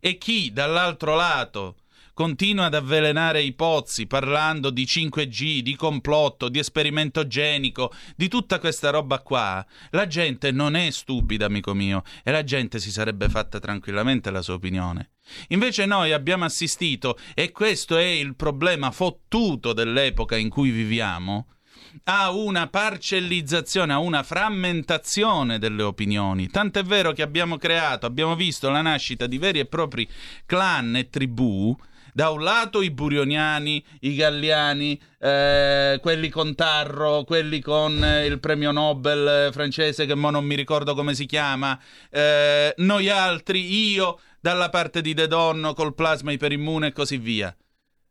[0.00, 1.76] e chi dall'altro lato
[2.16, 8.58] continua ad avvelenare i pozzi parlando di 5G, di complotto, di esperimento genico, di tutta
[8.58, 13.28] questa roba qua, la gente non è stupida, amico mio, e la gente si sarebbe
[13.28, 15.10] fatta tranquillamente la sua opinione.
[15.48, 21.55] Invece noi abbiamo assistito, e questo è il problema fottuto dell'epoca in cui viviamo,
[22.04, 26.48] a una parcellizzazione, a una frammentazione delle opinioni.
[26.48, 30.08] Tant'è vero che abbiamo creato, abbiamo visto la nascita di veri e propri
[30.44, 31.76] clan e tribù
[32.16, 38.40] da un lato i burioniani, i galliani, eh, quelli con Tarro, quelli con eh, il
[38.40, 41.78] premio Nobel francese che mo non mi ricordo come si chiama,
[42.08, 47.54] eh, noi altri, io dalla parte di De Donno col plasma iperimmune e così via.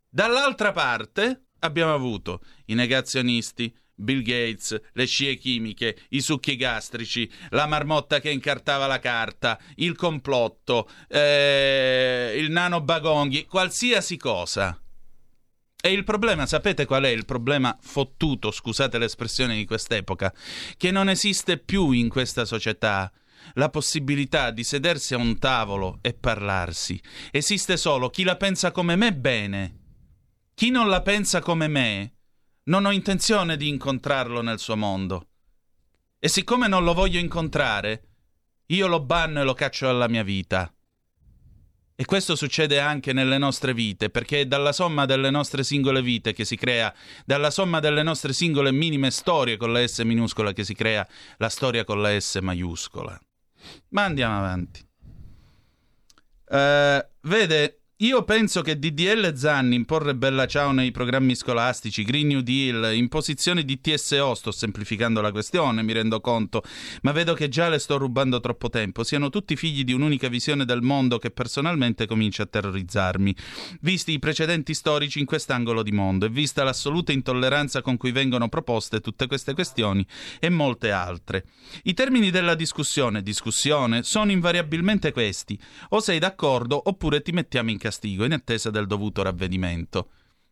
[0.07, 7.65] Dall'altra parte abbiamo avuto i negazionisti, Bill Gates, le scie chimiche, i succhi gastrici, la
[7.65, 14.77] marmotta che incartava la carta, il complotto, eh, il nano bagonghi, qualsiasi cosa.
[15.81, 20.33] E il problema, sapete qual è il problema fottuto, scusate l'espressione di quest'epoca?
[20.75, 23.11] Che non esiste più in questa società
[23.53, 26.99] la possibilità di sedersi a un tavolo e parlarsi.
[27.31, 29.79] Esiste solo chi la pensa come me bene.
[30.55, 32.14] Chi non la pensa come me
[32.65, 35.27] non ho intenzione di incontrarlo nel suo mondo.
[36.19, 38.03] E siccome non lo voglio incontrare,
[38.67, 40.71] io lo banno e lo caccio dalla mia vita.
[41.97, 46.33] E questo succede anche nelle nostre vite, perché è dalla somma delle nostre singole vite
[46.33, 50.65] che si crea, dalla somma delle nostre singole minime storie con la S minuscola che
[50.65, 53.17] si crea la storia con la S maiuscola.
[53.89, 54.85] Ma andiamo avanti.
[56.47, 62.41] Uh, vede, io penso che DDL Zanni, imporre Bella Ciao nei programmi scolastici, Green New
[62.41, 66.61] Deal, imposizione di TSO, sto semplificando la questione, mi rendo conto,
[67.03, 70.65] ma vedo che già le sto rubando troppo tempo, siano tutti figli di un'unica visione
[70.65, 73.33] del mondo che personalmente comincia a terrorizzarmi.
[73.79, 78.49] Visti i precedenti storici in quest'angolo di mondo e vista l'assoluta intolleranza con cui vengono
[78.49, 80.05] proposte tutte queste questioni
[80.41, 81.45] e molte altre.
[81.83, 85.57] I termini della discussione, discussione, sono invariabilmente questi.
[85.91, 90.09] O sei d'accordo oppure ti mettiamo in castigo in attesa del dovuto ravvedimento.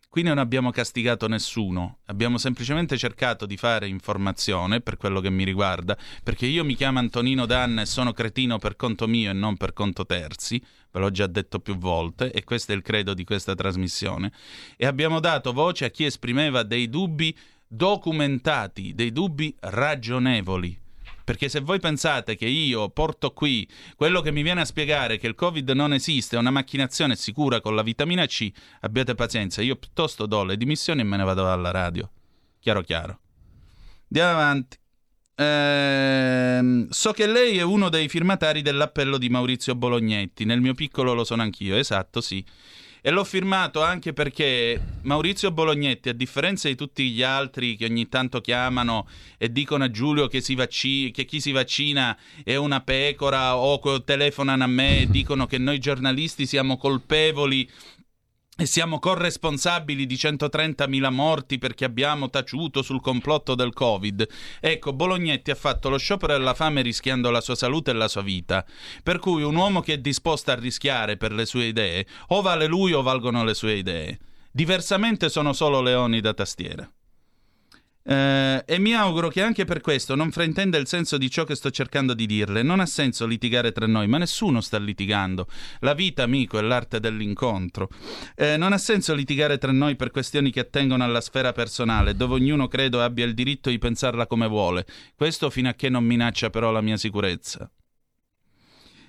[0.07, 5.43] Qui non abbiamo castigato nessuno, abbiamo semplicemente cercato di fare informazione per quello che mi
[5.43, 9.57] riguarda, perché io mi chiamo Antonino Danna e sono cretino per conto mio e non
[9.57, 13.23] per conto terzi, ve l'ho già detto più volte e questo è il credo di
[13.23, 14.31] questa trasmissione,
[14.77, 20.82] e abbiamo dato voce a chi esprimeva dei dubbi documentati, dei dubbi ragionevoli.
[21.23, 25.27] Perché se voi pensate che io porto qui quello che mi viene a spiegare che
[25.27, 28.51] il Covid non esiste, è una macchinazione sicura con la vitamina C,
[28.81, 32.11] abbiate pazienza, io piuttosto do le dimissioni e me ne vado alla radio.
[32.59, 33.19] Chiaro chiaro.
[34.09, 34.77] Andiamo avanti.
[35.35, 40.45] Ehm, so che lei è uno dei firmatari dell'appello di Maurizio Bolognetti.
[40.45, 42.45] Nel mio piccolo lo sono anch'io, esatto, sì.
[43.05, 48.07] E l'ho firmato anche perché Maurizio Bolognetti, a differenza di tutti gli altri che ogni
[48.07, 49.05] tanto chiamano
[49.37, 54.63] e dicono a Giulio che, vac- che chi si vaccina è una pecora o telefonano
[54.63, 57.69] a me e dicono che noi giornalisti siamo colpevoli
[58.55, 64.27] e siamo corresponsabili di 130.000 morti perché abbiamo taciuto sul complotto del Covid.
[64.59, 68.21] Ecco, Bolognetti ha fatto lo sciopero della fame rischiando la sua salute e la sua
[68.21, 68.63] vita.
[69.01, 72.67] Per cui un uomo che è disposto a rischiare per le sue idee, o vale
[72.67, 74.19] lui o valgono le sue idee.
[74.51, 76.87] Diversamente sono solo leoni da tastiera.
[78.05, 81.55] Eh, e mi auguro che anche per questo non fraintenda il senso di ciò che
[81.55, 82.61] sto cercando di dirle.
[82.61, 85.47] Non ha senso litigare tra noi, ma nessuno sta litigando.
[85.79, 87.89] La vita, amico, è l'arte dell'incontro.
[88.35, 92.35] Eh, non ha senso litigare tra noi per questioni che attengono alla sfera personale, dove
[92.35, 94.85] ognuno credo abbia il diritto di pensarla come vuole.
[95.15, 97.69] Questo fino a che non minaccia però la mia sicurezza.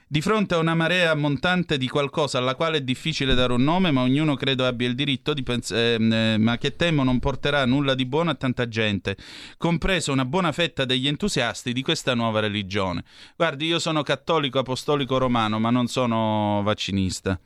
[0.06, 3.90] Di fronte a una marea montante di qualcosa alla quale è difficile dare un nome,
[3.90, 7.94] ma ognuno credo abbia il diritto di pensare, eh, ma che temo non porterà nulla
[7.94, 9.16] di buono a tanta gente,
[9.56, 13.02] compreso una buona fetta degli entusiasti di questa nuova religione.
[13.34, 17.40] Guardi, io sono cattolico apostolico romano, ma non sono vaccinista.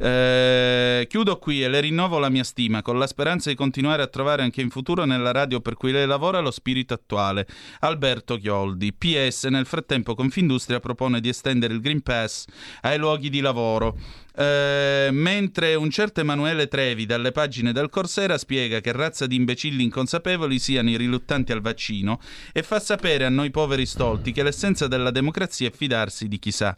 [0.00, 4.06] Eh, chiudo qui e le rinnovo la mia stima con la speranza di continuare a
[4.06, 7.46] trovare anche in futuro nella radio per cui lei lavora lo spirito attuale.
[7.80, 8.92] Alberto Chioldi.
[8.92, 12.46] PS, nel frattempo Confindustria propone di estendere il Green Pass
[12.82, 13.96] ai luoghi di lavoro.
[14.38, 19.82] Eh, mentre un certo Emanuele Trevi dalle pagine del Corsera spiega che razza di imbecilli
[19.82, 22.20] inconsapevoli siano i riluttanti al vaccino
[22.52, 26.72] e fa sapere a noi poveri stolti che l'essenza della democrazia è fidarsi di chissà.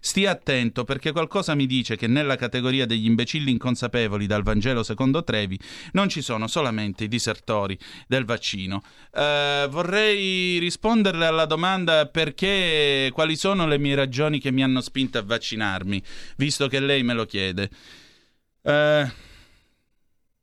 [0.00, 5.22] Stia attento perché qualcosa mi dice che nella categoria degli imbecilli inconsapevoli dal Vangelo secondo
[5.22, 5.56] Trevi
[5.92, 8.82] non ci sono solamente i disertori del vaccino.
[9.14, 15.18] Eh, vorrei risponderle alla domanda perché quali sono le mie ragioni che mi hanno spinto
[15.18, 16.02] a vaccinarmi,
[16.38, 17.70] visto che lei me lo chiede.
[18.62, 19.12] Eh,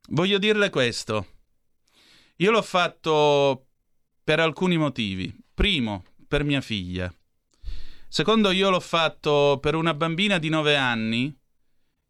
[0.10, 1.28] voglio dirle questo.
[2.38, 3.68] Io l'ho fatto
[4.24, 5.36] per alcuni motivi.
[5.54, 7.14] Primo, per mia figlia.
[8.08, 11.36] Secondo, io l'ho fatto per una bambina di 9 anni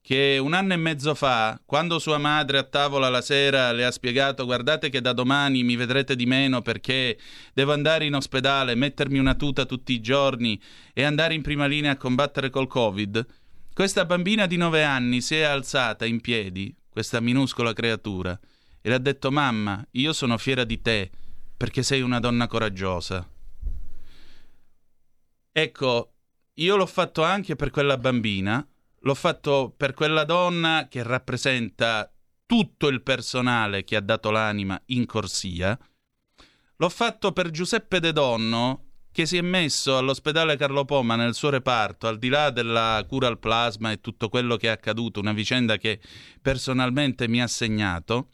[0.01, 3.91] che un anno e mezzo fa, quando sua madre a tavola la sera le ha
[3.91, 7.19] spiegato guardate che da domani mi vedrete di meno perché
[7.53, 10.59] devo andare in ospedale, mettermi una tuta tutti i giorni
[10.93, 13.23] e andare in prima linea a combattere col Covid,
[13.73, 18.37] questa bambina di nove anni si è alzata in piedi, questa minuscola creatura,
[18.81, 21.09] e le ha detto Mamma, io sono fiera di te
[21.55, 23.27] perché sei una donna coraggiosa.
[25.51, 26.13] Ecco,
[26.55, 28.65] io l'ho fatto anche per quella bambina,
[28.99, 32.11] l'ho fatto per quella donna che rappresenta
[32.45, 35.77] tutto il personale che ha dato l'anima in corsia.
[36.75, 41.49] L'ho fatto per Giuseppe De Donno, che si è messo all'ospedale Carlo Poma nel suo
[41.49, 45.33] reparto, al di là della cura al plasma e tutto quello che è accaduto, una
[45.33, 45.99] vicenda che
[46.41, 48.29] personalmente mi ha segnato.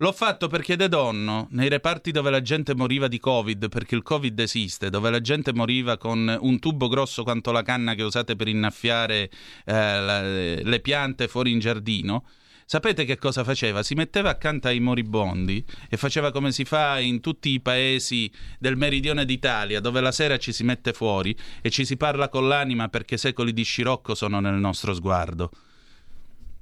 [0.00, 4.02] L'ho fatto perché De Donno, nei reparti dove la gente moriva di Covid, perché il
[4.02, 8.36] Covid esiste, dove la gente moriva con un tubo grosso quanto la canna che usate
[8.36, 9.28] per innaffiare
[9.64, 12.24] eh, le piante fuori in giardino,
[12.70, 13.82] Sapete che cosa faceva?
[13.82, 18.76] Si metteva accanto ai moribondi e faceva come si fa in tutti i paesi del
[18.76, 22.88] meridione d'Italia, dove la sera ci si mette fuori e ci si parla con l'anima
[22.88, 25.50] perché secoli di scirocco sono nel nostro sguardo.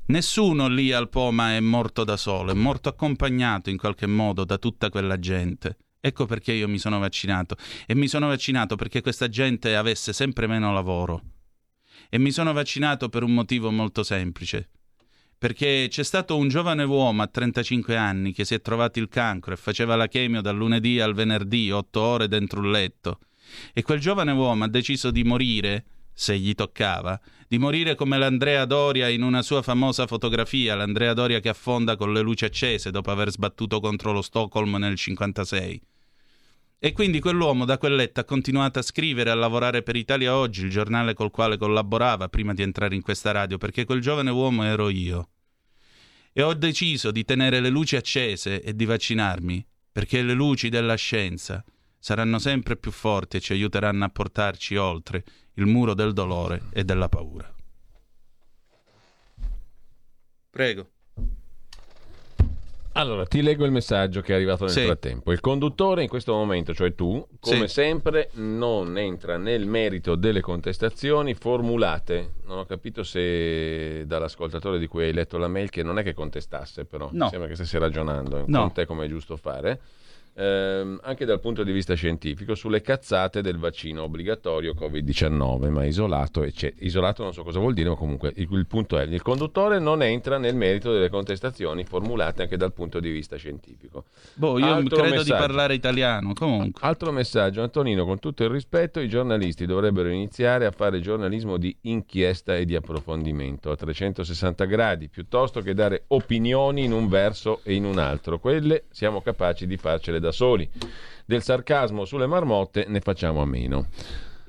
[0.06, 4.58] Nessuno lì al Poma è morto da solo, è morto accompagnato in qualche modo da
[4.58, 5.76] tutta quella gente.
[5.98, 7.56] Ecco perché io mi sono vaccinato.
[7.84, 11.20] E mi sono vaccinato perché questa gente avesse sempre meno lavoro.
[12.08, 14.68] E mi sono vaccinato per un motivo molto semplice
[15.38, 19.52] perché c'è stato un giovane uomo a 35 anni che si è trovato il cancro
[19.52, 23.18] e faceva la chemio dal lunedì al venerdì, otto ore dentro un letto.
[23.72, 28.64] E quel giovane uomo ha deciso di morire, se gli toccava, di morire come l'Andrea
[28.64, 33.10] Doria in una sua famosa fotografia, l'Andrea Doria che affonda con le luci accese dopo
[33.10, 35.80] aver sbattuto contro lo Stockholm nel 56.
[36.78, 40.36] E quindi quell'uomo da quel letto ha continuato a scrivere e a lavorare per Italia
[40.36, 44.30] Oggi, il giornale col quale collaborava prima di entrare in questa radio, perché quel giovane
[44.30, 45.30] uomo ero io.
[46.32, 50.96] E ho deciso di tenere le luci accese e di vaccinarmi, perché le luci della
[50.96, 51.64] scienza
[51.98, 55.24] saranno sempre più forti e ci aiuteranno a portarci oltre
[55.54, 57.50] il muro del dolore e della paura.
[60.50, 60.90] Prego.
[62.98, 64.84] Allora, ti leggo il messaggio che è arrivato nel Sì.
[64.84, 65.30] frattempo.
[65.30, 67.74] Il conduttore in questo momento, cioè tu, come Sì.
[67.74, 72.32] sempre, non entra nel merito delle contestazioni formulate.
[72.46, 76.14] Non ho capito se dall'ascoltatore di cui hai letto la mail che non è che
[76.14, 77.24] contestasse, però No.
[77.24, 78.60] mi sembra che stessi ragionando No.
[78.60, 79.78] con te come è giusto fare.
[80.36, 86.42] Ehm, anche dal punto di vista scientifico sulle cazzate del vaccino obbligatorio Covid-19, ma isolato,
[86.42, 86.84] eccetera.
[86.84, 90.02] isolato non so cosa vuol dire, ma comunque il, il punto è il conduttore non
[90.02, 94.04] entra nel merito delle contestazioni formulate anche dal punto di vista scientifico.
[94.34, 95.36] Boh, io Altro credo di messaggio.
[95.36, 96.80] parlare italiano, comunque.
[96.86, 101.74] Altro messaggio, Antonino, con tutto il rispetto, i giornalisti dovrebbero iniziare a fare giornalismo di
[101.82, 107.74] inchiesta e di approfondimento a 360 gradi, piuttosto che dare opinioni in un verso e
[107.74, 108.38] in un altro.
[108.38, 110.68] Quelle siamo capaci di farcele da soli.
[111.24, 113.88] Del sarcasmo sulle marmotte ne facciamo a meno.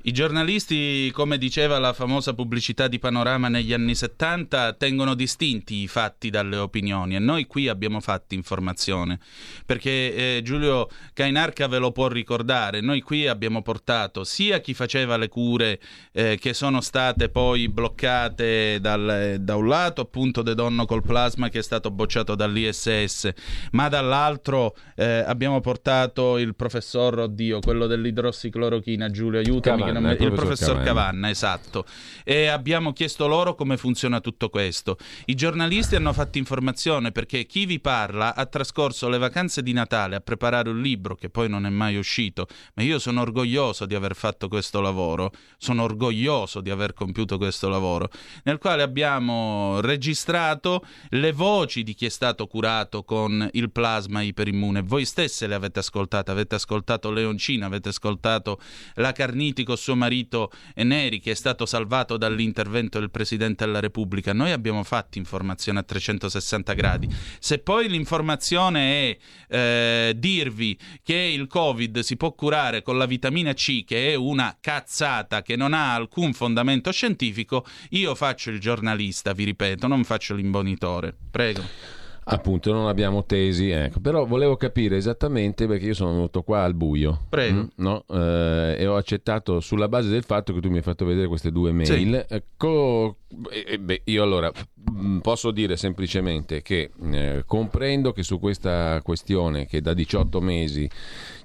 [0.02, 5.88] I giornalisti, come diceva la famosa pubblicità di Panorama negli anni 70, tengono distinti i
[5.88, 9.18] fatti dalle opinioni e noi qui abbiamo fatti informazione,
[9.66, 15.16] perché eh, Giulio Cainarca ve lo può ricordare, noi qui abbiamo portato sia chi faceva
[15.16, 15.80] le cure
[16.12, 21.48] eh, che sono state poi bloccate dal- da un lato appunto De Donno col plasma
[21.48, 23.30] che è stato bocciato dall'ISS,
[23.72, 29.86] ma dall'altro eh, abbiamo portato il professor, oddio, quello dell'idrossiclorochina, Giulio, aiutami.
[29.92, 30.84] non Cavanna, mi- il professor Cavanna.
[30.84, 31.84] Cavanna, esatto.
[32.24, 34.98] E abbiamo chiesto loro come funziona tutto questo.
[35.26, 40.16] I giornalisti hanno fatto informazione perché chi vi parla ha trascorso le vacanze di Natale
[40.16, 43.94] a preparare un libro che poi non è mai uscito, ma io sono orgoglioso di
[43.94, 48.10] aver fatto questo lavoro, sono orgoglioso di aver compiuto questo lavoro,
[48.44, 54.82] nel quale abbiamo registrato le voci di chi è stato curato con il plasma iperimmune.
[54.82, 58.60] Voi stesse le avete ascoltate, avete ascoltato Leoncina, avete ascoltato
[58.96, 64.32] la Carniti con suo marito Neri che è stato salvato dall'intervento del Presidente della Repubblica.
[64.32, 67.08] Noi abbiamo fatto informazione a 360 gradi.
[67.38, 69.18] Se poi l'informazione è
[69.48, 74.56] eh, dirvi che il Covid si può curare con la vitamina C, che è una
[74.60, 80.34] cazzata che non ha alcun fondamento scientifico, io faccio il giornalista, vi ripeto, non faccio
[80.34, 81.14] l'imbonitore.
[81.30, 81.97] Prego.
[82.30, 84.00] Appunto, non abbiamo tesi, ecco.
[84.00, 87.62] però volevo capire esattamente perché io sono venuto qua al buio Prego.
[87.62, 88.04] mm, no?
[88.08, 91.50] Eh, e ho accettato sulla base del fatto che tu mi hai fatto vedere queste
[91.50, 92.26] due mail.
[92.28, 93.16] Ecco,
[93.50, 94.50] e- e beh, io allora
[94.90, 100.88] mm, posso dire semplicemente che eh, comprendo che su questa questione che da 18 mesi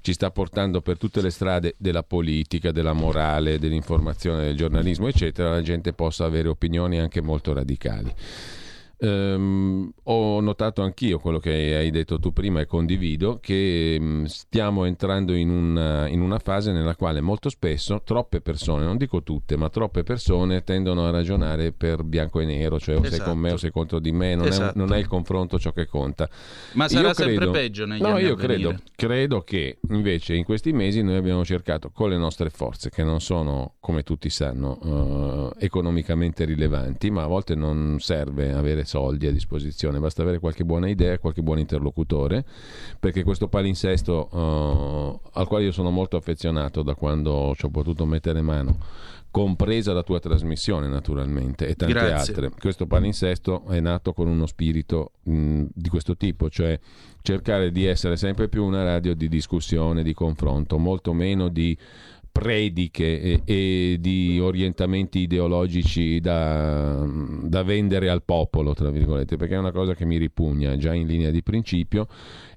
[0.02, 5.50] ci sta portando per tutte le strade della politica, della morale, dell'informazione, del giornalismo, eccetera,
[5.50, 8.12] la gente possa avere opinioni anche molto radicali.
[8.98, 14.84] Ehm, ho notato anch'io quello che hai detto tu prima e condivido che mm, stiamo
[14.84, 19.56] entrando in una, in una fase nella quale molto spesso troppe persone, non dico tutte,
[19.56, 23.30] ma troppe persone tendono a ragionare per bianco e nero, cioè o sei Esatto.
[23.30, 24.74] con me o sei contro di me, non, Esatto.
[24.74, 26.28] è, non è il confronto ciò che conta.
[26.74, 30.44] Ma sarà Io sempre credo- peggio negli No, anni io credo, credo che invece in
[30.44, 35.52] questi mesi noi abbiamo cercato con le nostre forze, che non sono, come tutti sanno,
[35.58, 40.64] eh, economicamente rilevanti, ma a volte non serve avere soldi a disposizione, basta avere qualche
[40.64, 42.44] buona idea, qualche buon interlocutore,
[43.00, 48.06] perché questo palinsesto eh, al quale io sono molto affezionato da quando ci ho potuto
[48.06, 48.78] mettere mano
[49.32, 52.34] compresa la tua trasmissione naturalmente e tante Grazie.
[52.34, 52.50] altre.
[52.56, 56.78] Questo palinsesto è nato con uno spirito mh, di questo tipo, cioè
[57.20, 61.76] cercare di essere sempre più una radio di discussione, di confronto, molto meno di
[62.34, 69.58] prediche e, e di orientamenti ideologici da, da vendere al popolo, tra virgolette, perché è
[69.58, 72.08] una cosa che mi ripugna già in linea di principio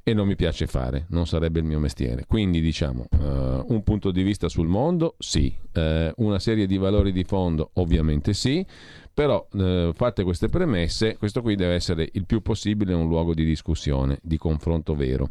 [0.02, 2.26] e non mi piace fare, non sarebbe il mio mestiere.
[2.28, 7.12] Quindi diciamo, eh, un punto di vista sul mondo, sì, Eh, una serie di valori
[7.12, 8.66] di fondo, ovviamente sì,
[9.14, 13.46] però eh, fatte queste premesse, questo qui deve essere il più possibile un luogo di
[13.46, 15.30] discussione, di confronto vero.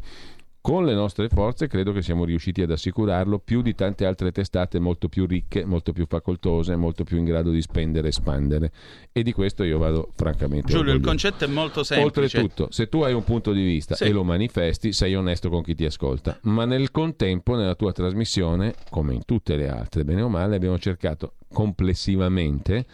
[0.67, 4.79] Con le nostre forze credo che siamo riusciti ad assicurarlo più di tante altre testate
[4.79, 8.73] molto più ricche, molto più facoltose, molto più in grado di spendere e espandere.
[9.13, 11.07] E di questo io vado francamente Giulio, il orgoglioso.
[11.07, 12.25] concetto è molto semplice.
[12.25, 14.03] Oltretutto, se tu hai un punto di vista Sì.
[14.03, 16.37] e lo manifesti, sei onesto con chi ti ascolta.
[16.41, 20.77] Ma nel contempo, nella tua trasmissione, come in tutte le altre, bene o male, abbiamo
[20.77, 22.85] cercato complessivamente,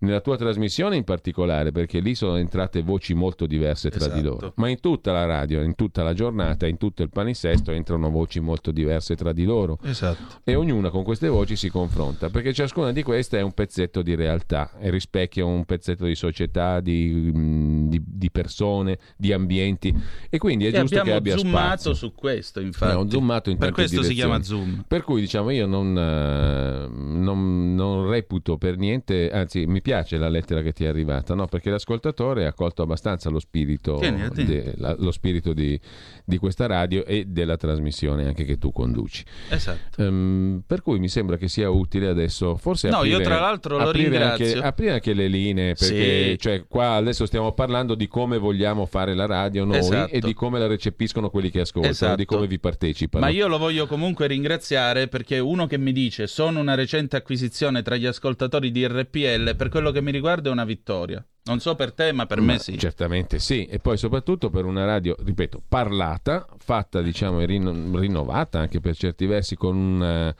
[0.00, 4.28] nella tua trasmissione in particolare, perché lì sono entrate voci molto diverse tra di Esatto.
[4.28, 8.08] loro, ma in tutta la radio, in tutta la giornata, in tutto il palinsesto entrano
[8.10, 10.40] voci molto diverse tra di loro Esatto.
[10.42, 14.14] e ognuna con queste voci si confronta perché ciascuna di queste è un pezzetto di
[14.14, 19.94] realtà e rispecchia un pezzetto di società, di, mh, di- di persone, di ambienti
[20.30, 21.94] e quindi è E giusto che abbia zoomato spazio.
[21.94, 22.92] su questo, infatti.
[22.92, 24.64] Abbiamo zoomato in per questo si chiama direzioni.
[24.70, 24.84] zoom.
[24.88, 30.18] Per cui diciamo io non, eh, non- non reputo per niente, anzi mi piace piace
[30.18, 31.46] la lettera che ti è arrivata, no?
[31.46, 35.78] perché l'ascoltatore ha colto abbastanza lo spirito, Tieni, de- la- lo spirito di,
[36.24, 39.24] di questa radio e della trasmissione anche che tu conduci.
[39.48, 40.00] Esatto.
[40.00, 43.78] Ehm, per cui mi sembra che sia utile adesso forse No, aprire, io tra l'altro
[43.78, 44.44] lo aprire ringrazio.
[44.46, 46.38] Anche, aprire anche le linee perché Sì.
[46.38, 50.12] cioè, qua adesso stiamo parlando di come vogliamo fare la radio noi Esatto.
[50.12, 52.14] e di come la recepiscono quelli che ascoltano, Esatto.
[52.16, 53.24] di come vi partecipano.
[53.24, 57.82] Ma io lo voglio comunque ringraziare perché uno che mi dice sono una recente acquisizione
[57.82, 61.24] tra gli ascoltatori di RPL, per quello che mi riguarda è una vittoria.
[61.42, 62.78] Non so per te, ma per Ma me sì.
[62.78, 68.58] Certamente sì, e poi soprattutto per una radio, ripeto, parlata, fatta diciamo e rinno- rinnovata
[68.58, 70.34] anche per certi versi con un,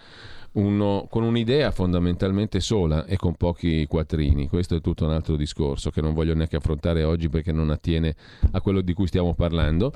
[0.53, 4.48] uno- con un'idea fondamentalmente sola e con pochi quattrini.
[4.48, 8.14] Questo è tutto un altro discorso che non voglio neanche affrontare oggi perché non attiene
[8.51, 9.92] a quello di cui stiamo parlando,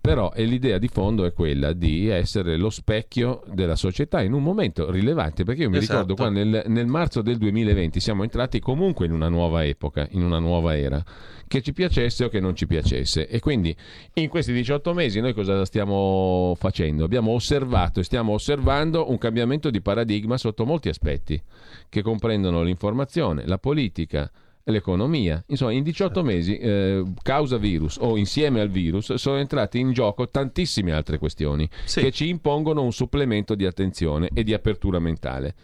[0.00, 4.90] però l'idea di fondo è quella di essere lo specchio della società in un momento
[4.90, 6.00] rilevante, perché io mi Esatto.
[6.00, 10.22] ricordo qua nel, nel marzo del 2020 siamo entrati comunque in una nuova epoca, in
[10.22, 11.02] una nuova era
[11.48, 13.28] che ci piacesse o che non ci piacesse.
[13.28, 13.74] E quindi
[14.14, 17.04] in questi 18 mesi noi cosa stiamo facendo?
[17.04, 19.94] Abbiamo osservato e stiamo osservando un cambiamento di paradigma
[20.36, 21.40] sotto molti aspetti,
[21.88, 24.30] che comprendono l'informazione, la politica,
[24.64, 25.42] l'economia.
[25.48, 30.28] Insomma, in 18 mesi, eh, causa virus o insieme al virus, sono entrate in gioco
[30.28, 32.00] tantissime altre questioni Sì.
[32.00, 35.54] che ci impongono un supplemento di attenzione e di apertura mentale.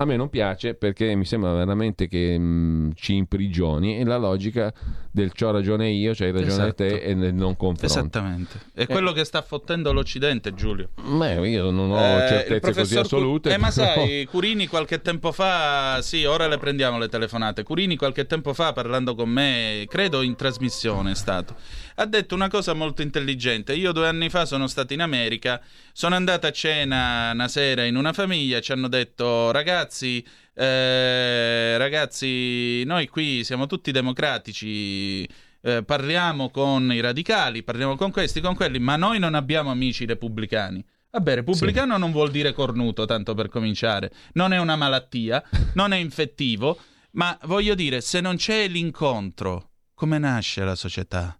[0.00, 4.72] A me non piace perché mi sembra veramente che mh, ci imprigioni e la logica
[5.12, 6.74] del c'ho ragione io, c'hai ragione Esatto.
[6.74, 7.84] te e nel non confronto.
[7.84, 8.58] Esattamente.
[8.72, 10.88] È quello che sta fottendo l'Occidente, Giulio.
[11.02, 13.52] Beh, io non ho Eh, certezze così professor Cu- assolute.
[13.52, 17.62] Eh, ma però- sai, Curini qualche tempo fa, sì, ora le prendiamo le telefonate.
[17.62, 21.56] Curini qualche tempo fa, parlando con me, credo in trasmissione è stato,
[22.00, 23.74] ha detto una cosa molto intelligente.
[23.74, 25.60] Io due anni fa sono stato in America,
[25.92, 30.24] sono andato a cena una sera in una famiglia, ci hanno detto, ragazzi,
[30.54, 35.28] eh, ragazzi, noi qui siamo tutti democratici.
[35.62, 40.06] eh, parliamo con i radicali, parliamo con questi, con quelli, ma noi non abbiamo amici
[40.06, 40.82] repubblicani.
[41.10, 44.10] Vabbè, repubblicano non vuol dire cornuto, tanto per cominciare.
[44.32, 45.42] Non è una malattia,
[45.74, 46.78] non è infettivo,
[47.12, 51.39] ma voglio dire, se non c'è l'incontro, come nasce la società?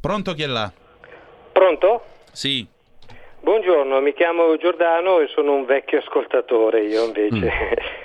[0.00, 0.72] Pronto chi è là?
[1.52, 2.02] Pronto?
[2.32, 2.66] Sì.
[3.40, 7.52] Buongiorno, mi chiamo Giordano e sono un vecchio ascoltatore io invece.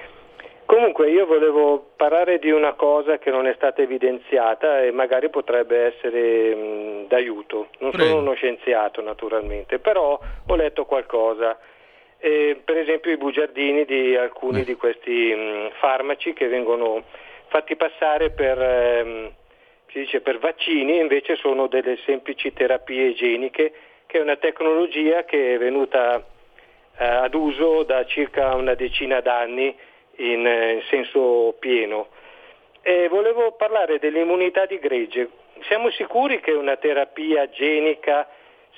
[0.65, 5.93] Comunque io volevo parlare di una cosa che non è stata evidenziata e magari potrebbe
[5.95, 7.67] essere mh, d'aiuto.
[7.79, 8.09] Non Prego.
[8.09, 11.57] sono uno scienziato naturalmente, però ho letto qualcosa.
[12.17, 17.03] Eh, per esempio i bugiardini di alcuni di questi mh, farmaci che vengono
[17.47, 19.31] fatti passare per, ehm,
[19.95, 23.71] si dice per vaccini, invece sono delle semplici terapie igieniche,
[24.05, 26.17] che è una tecnologia che è venuta
[26.97, 29.73] eh, ad uso da circa una decina d'anni
[30.17, 32.09] in, eh, in senso pieno.
[32.81, 35.29] E volevo parlare dell'immunità di gregge.
[35.61, 38.27] Siamo sicuri che una terapia genica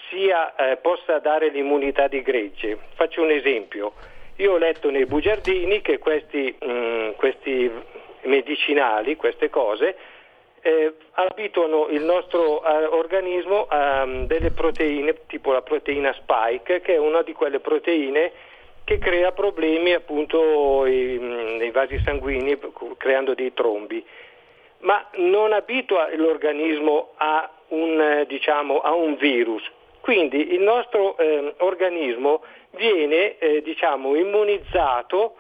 [0.10, 2.78] sia, eh, possa dare l'immunità di gregge?
[2.94, 3.94] Faccio un esempio.
[4.36, 7.72] Io ho letto nei bugiardini che questi, mm, questi
[8.22, 9.96] medicinali, queste cose,
[10.62, 16.96] eh, abituano il nostro eh, organismo a mm, delle proteine, tipo la proteina spike, che
[16.96, 18.32] è una di quelle proteine
[18.84, 22.58] che crea problemi appunto i- mm, nei vasi sanguigni,
[22.98, 24.06] creando dei trombi
[24.80, 29.64] ma non abitua l'organismo a un, eh, diciamo, a un virus.
[30.02, 35.36] Quindi il nostro ehm, organismo viene eh, diciamo, immunizzato,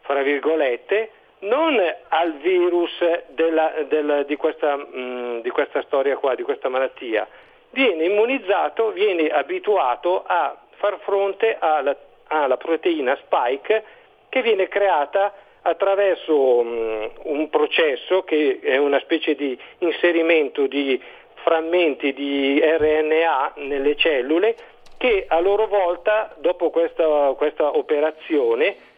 [0.00, 1.10] fra virgolette,
[1.44, 1.78] non
[2.08, 2.90] al virus
[3.28, 7.26] della- del- di, questa, mh, di questa storia qua, di questa malattia,
[7.70, 11.96] viene immunizzato, viene abituato a far fronte alla,
[12.28, 13.84] alla proteina spike
[14.28, 15.32] che viene creata
[15.62, 21.00] attraverso mh, un processo che è una specie di inserimento di
[21.36, 24.56] frammenti di RNA nelle cellule
[24.96, 28.92] che a loro volta, dopo questa, questa operazione,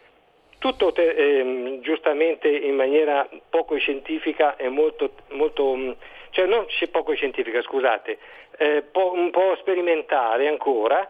[0.66, 5.96] tutto te- ehm, giustamente in maniera poco scientifica e molto, molto mh,
[6.30, 8.18] cioè non poco scientifica, scusate,
[8.58, 11.08] eh, po- un po' sperimentale ancora,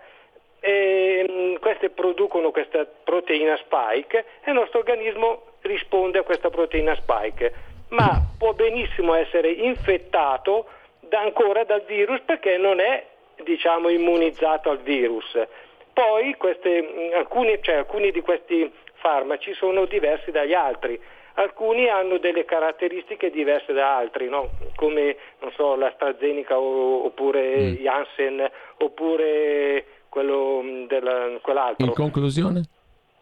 [0.61, 6.95] e, mh, queste producono questa proteina spike e il nostro organismo risponde a questa proteina
[6.95, 7.53] spike,
[7.89, 10.67] ma può benissimo essere infettato
[11.01, 13.07] da- ancora dal virus perché non è
[13.43, 15.39] diciamo immunizzato al virus.
[15.95, 18.71] Poi queste, mh, alcuni, cioè, alcuni di questi
[19.07, 21.01] farmaci sono diversi dagli altri,
[21.35, 24.51] alcuni hanno delle caratteristiche diverse da altri, no?
[24.75, 31.87] come non so, l'AstraZeneca oppure Janssen oppure quello mh, della- quell'altro.
[31.87, 32.63] In conclusione?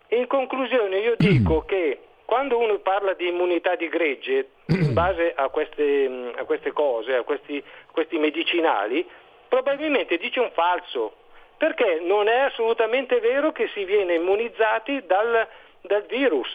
[0.09, 5.49] In conclusione io dico che quando uno parla di immunità di gregge, in base a
[5.49, 9.07] queste, a queste cose, a questi, questi medicinali,
[9.49, 11.17] probabilmente dice un falso,
[11.59, 15.47] perché non è assolutamente vero che si viene immunizzati dal,
[15.87, 16.49] dal virus.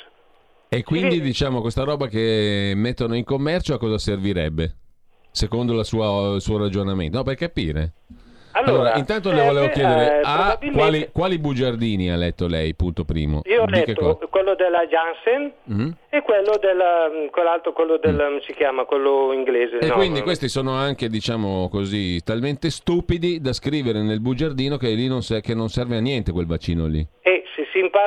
[0.70, 4.76] E quindi diciamo questa roba che mettono in commercio a cosa servirebbe?
[5.32, 7.18] Secondo la sua- il suo ragionamento?
[7.18, 7.94] No, per capire.
[8.52, 12.74] Allora, Allora, intanto le volevo serve, chiedere eh, A, quali, quali bugiardini ha letto lei,
[12.76, 13.42] punto primo?
[13.46, 14.26] Io ho letto cosa?
[14.28, 15.96] quello della Janssen Mhm.
[16.10, 19.76] e quello della, quell'altro, quello del, si chiama, quello inglese.
[19.76, 19.80] Mm.
[19.82, 20.26] E no, quindi no.
[20.26, 25.42] questi sono anche, diciamo così, talmente stupidi da scrivere nel bugiardino che lì non, se-
[25.42, 27.08] che non serve a niente quel vaccino lì.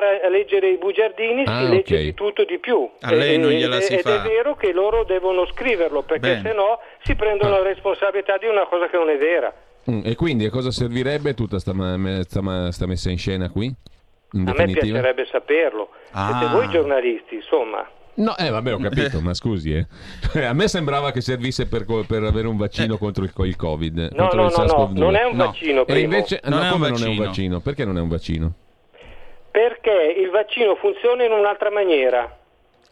[0.01, 2.03] E a leggere i bugiardini Ah, si legge ok.
[2.03, 2.89] di tutto di più.
[3.01, 4.23] A lei E- non gliela ed, si ed fa.
[4.23, 7.59] è vero che loro devono scriverlo perché se no si prendono Ah.
[7.59, 9.53] la responsabilità di una cosa che non è vera.
[9.91, 13.19] Mm, E quindi a cosa servirebbe tutta sta, ma- me- sta ma- sta messa in
[13.19, 13.65] scena qui?
[13.67, 13.75] In
[14.41, 14.85] A me definitiva?
[15.01, 15.91] piacerebbe saperlo.
[16.13, 16.39] Ah.
[16.39, 17.87] Siete voi giornalisti, insomma.
[18.15, 19.87] No, eh, vabbè, ho capito, ma scusi, eh.
[20.47, 23.57] a me sembrava che servisse per, co- per avere un vaccino contro il, co- il
[23.57, 23.99] Covid.
[23.99, 24.09] Eh.
[24.13, 24.99] No, contro no, il no, no, SARS-CoV-2.
[24.99, 26.01] non è un vaccino, E primo.
[26.01, 27.25] invece, Non no, è un come non è un vaccino.
[27.27, 27.61] vaccino?
[27.61, 28.53] Perché non è un vaccino?
[29.53, 32.39] Perché il vaccino funziona in un'altra maniera.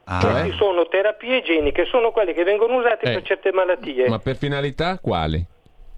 [0.05, 0.45] Ah, Cioè?
[0.45, 3.13] Ci sono terapie igieniche, sono quelle che vengono usate Eh.
[3.15, 4.09] per certe malattie.
[4.09, 5.45] Ma per finalità quali?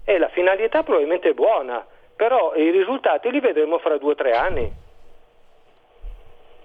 [0.05, 1.85] E la finalità probabilmente è buona,
[2.15, 4.71] però i risultati li vedremo fra due o tre anni.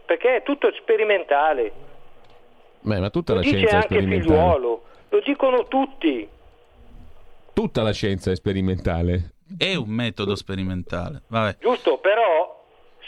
[0.07, 1.73] Perché è tutto sperimentale.
[2.81, 4.23] Beh, ma tutta Lo la dice scienza è anche sperimentale.
[4.39, 6.29] figliuolo, lo dicono tutti.
[7.53, 9.33] Tutta la scienza è sperimentale.
[9.57, 11.23] è un metodo sperimentale.
[11.27, 11.57] Vabbè.
[11.59, 12.58] Giusto, però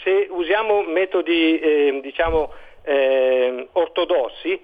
[0.03, 2.53] se usiamo metodi eh, diciamo
[2.85, 4.61] eh, ortodossi,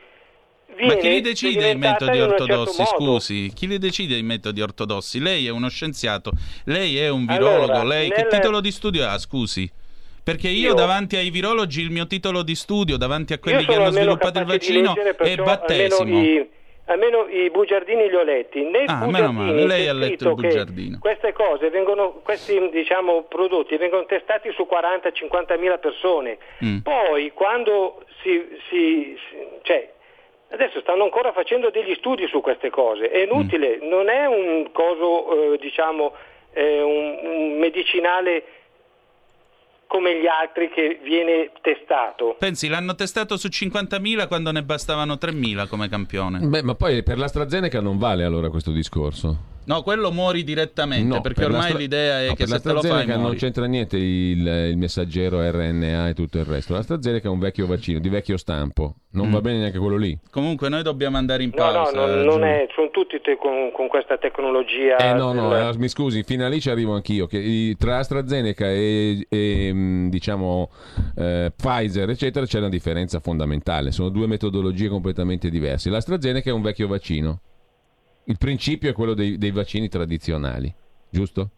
[0.74, 2.76] viene Ma chi li decide i metodi un ortodossi?
[2.84, 2.96] certo.
[2.96, 5.20] Scusi, chi li decide i metodi ortodossi?
[5.20, 6.32] Lei è uno scienziato,
[6.64, 9.18] lei è un virologo, Allora, lei che nel- titolo di studio ha?
[9.18, 9.70] Scusi.
[10.22, 13.74] Perché io, Io- davanti ai virologi il mio titolo di studio, davanti a quelli che
[13.74, 16.20] hanno sviluppato il vaccino, leggere, è battesimo.
[16.20, 16.48] I,
[16.86, 18.62] almeno i bugiardini li ho letti.
[18.62, 20.98] Nei Ah, meno bugiardini male, lei ha letto il bugiardino.
[21.00, 26.38] Queste cose vengono, questi diciamo, prodotti vengono testati su 40-50 mila persone.
[26.64, 26.78] Mm.
[26.78, 29.92] Poi quando si, si- si- cioè,
[30.50, 33.10] adesso stanno ancora facendo degli studi su queste cose.
[33.10, 33.88] È inutile, Mm.
[33.88, 36.12] non è un coso, eh, diciamo,
[36.52, 38.44] eh, un, un medicinale
[39.86, 42.36] come gli altri che viene testato.
[42.38, 46.40] Pensi, l'hanno testato su 50.000 quando ne bastavano 3.000 come campione.
[46.40, 49.54] Beh, ma poi per l'AstraZeneca non vale allora questo discorso.
[49.66, 52.68] No, quello muori direttamente, No, perché per ormai l'Astra- l'idea è no, che se te
[52.72, 53.36] lo fai l'AstraZeneca non muori.
[53.38, 56.74] c'entra niente il, il messaggero RNA e tutto il resto.
[56.74, 58.94] L'AstraZeneca è un vecchio vaccino di vecchio stampo.
[59.16, 59.32] Non Mm.
[59.32, 60.16] va bene neanche quello lì.
[60.30, 61.90] Comunque noi dobbiamo andare in No, pausa.
[61.98, 62.46] no, non, non Giulio.
[62.46, 64.96] è, sono tutti te- con, con questa tecnologia.
[64.98, 67.26] Eh no, no, del- eh, mi scusi, fino a lì ci arrivo anch'io.
[67.26, 70.70] Che tra AstraZeneca e, e, mh, diciamo
[71.16, 73.90] eh, Pfizer, eccetera, c'è una differenza fondamentale.
[73.90, 75.88] Sono due metodologie completamente diverse.
[75.90, 77.40] L'AstraZeneca è un vecchio vaccino.
[78.28, 80.72] Il principio è quello dei, dei vaccini tradizionali,
[81.08, 81.50] giusto?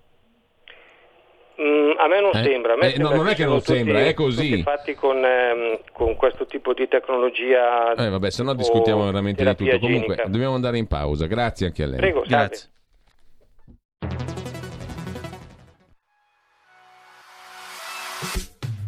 [1.60, 2.42] Mm, a me non Eh?
[2.42, 2.74] sembra.
[2.74, 4.62] A me Eh, sembra no, non è che non sembra, tutti- è così.
[4.62, 7.94] fatti con, ehm, con questo tipo di tecnologia.
[7.94, 9.78] Eh, vabbè, se no discutiamo veramente di tutto.
[9.78, 10.28] Comunque, igienica.
[10.28, 11.26] dobbiamo andare in pausa.
[11.26, 11.98] Grazie anche a lei.
[11.98, 12.46] Prego, salve.
[12.48, 12.70] Grazie.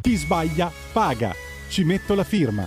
[0.03, 1.33] Chi sbaglia paga.
[1.69, 2.67] Ci metto la firma.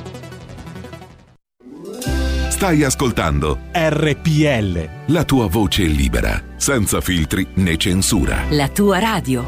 [2.61, 5.11] Stai ascoltando RPL.
[5.11, 8.43] la tua voce libera, senza filtri né censura.
[8.51, 9.43] La tua radio.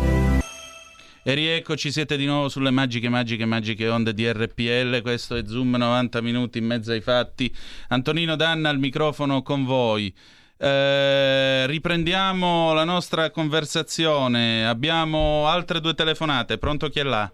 [1.22, 5.03] E rieccoci, siete di nuovo sulle magiche, magiche, magiche onde di RPL.
[5.03, 7.53] Questo è Zoom 90 minuti in mezzo ai fatti.
[7.89, 10.11] Antonino Danna al microfono con voi.
[10.57, 14.66] Eh, riprendiamo la nostra conversazione.
[14.66, 16.57] Abbiamo altre due telefonate.
[16.57, 17.32] Pronto chi è là?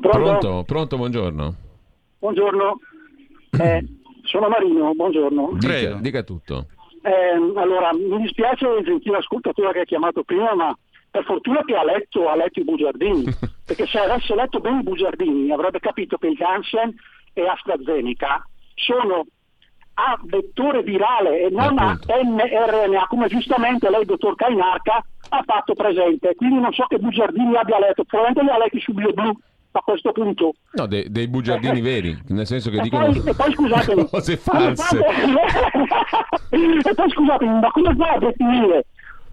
[0.00, 1.54] Pronto, pronto, buongiorno.
[2.20, 2.78] Buongiorno,
[3.58, 3.84] Eh,
[4.24, 5.52] sono Marino, buongiorno.
[5.58, 6.66] Dica, dica tutto.
[7.02, 10.76] Eh, allora, mi dispiace il gentile ascoltatore che ha chiamato prima, ma
[11.10, 13.24] per fortuna che ha letto, ha letto i bugiardini,
[13.64, 16.94] perché se avesse letto bene i bugiardini avrebbe capito che il Janssen
[17.32, 18.44] e AstraZeneca
[18.74, 19.26] sono
[19.96, 26.34] a vettore virale e non a mRNA, come giustamente lei, dottor Cainarca, ha fatto presente.
[26.34, 29.32] Quindi non so che bugiardini abbia letto, probabilmente li ha letti su BioBlu
[29.78, 30.52] a questo punto.
[30.72, 34.36] No, de- dei bugiardini veri, nel senso che E dicono poi, e poi scusatemi, cose
[34.36, 34.98] false.
[36.50, 38.86] e poi scusatemi, ma come fa a definire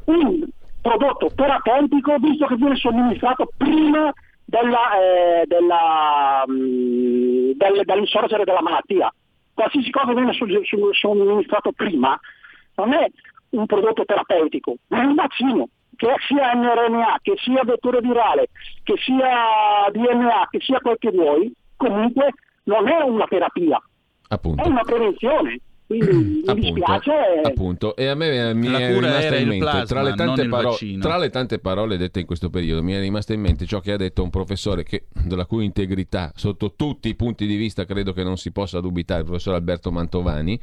[0.05, 0.43] un
[0.81, 4.11] prodotto terapeutico visto che viene somministrato prima
[4.45, 9.13] della, eh, della, mm, del- dell'insorgere della malattia?
[9.53, 12.19] Qualsiasi cosa viene su- su- somministrato prima
[12.75, 13.05] non è
[13.51, 15.67] un prodotto terapeutico, ma è un vaccino
[16.01, 18.49] che sia mRNA, che sia vettore virale,
[18.83, 22.33] che sia DNA, che sia quel che vuoi, comunque
[22.63, 23.79] non è una terapia,
[24.29, 24.63] Appunto.
[24.63, 25.59] è una prevenzione.
[25.85, 27.11] Quindi mi Appunto, dispiace.
[27.43, 27.95] appunto.
[27.97, 30.77] e a me mi La è rimasta era in mente plasma, tra, le tante paro-
[31.01, 33.91] tra le tante parole dette in questo periodo mi è rimasta in mente ciò che
[33.91, 38.13] ha detto un professore che, della cui integrità sotto tutti i punti di vista credo
[38.13, 40.57] che non si possa dubitare il professor Alberto Mantovani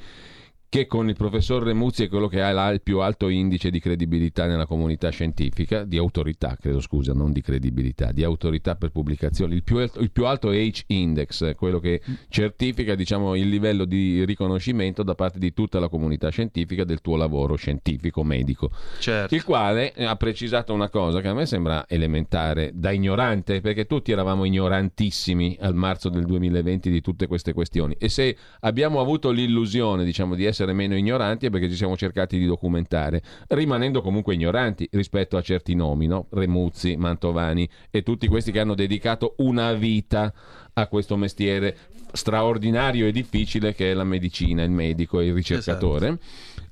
[0.71, 3.81] che con il professor Remuzzi è quello che ha là il più alto indice di
[3.81, 9.55] credibilità nella comunità scientifica, di autorità, credo scusa, non di credibilità, di autorità per pubblicazioni,
[9.55, 15.03] il più, alto- il più alto H-index, quello che certifica diciamo, il livello di riconoscimento
[15.03, 18.71] da parte di tutta la comunità scientifica del tuo lavoro scientifico medico.
[18.99, 19.35] Certo.
[19.35, 24.13] Il quale ha precisato una cosa che a me sembra elementare da ignorante, perché tutti
[24.13, 27.97] eravamo ignorantissimi al marzo del 2020 di tutte queste questioni.
[27.99, 32.39] E se abbiamo avuto l'illusione, diciamo, di essere meno ignoranti è perché ci siamo cercati
[32.39, 36.27] di documentare, rimanendo comunque ignoranti rispetto a certi nomi, no?
[36.31, 40.33] Remuzzi, Mantovani e tutti questi che hanno dedicato una vita
[40.73, 41.77] a questo mestiere
[42.13, 46.19] straordinario e difficile che è la medicina, il medico e il ricercatore.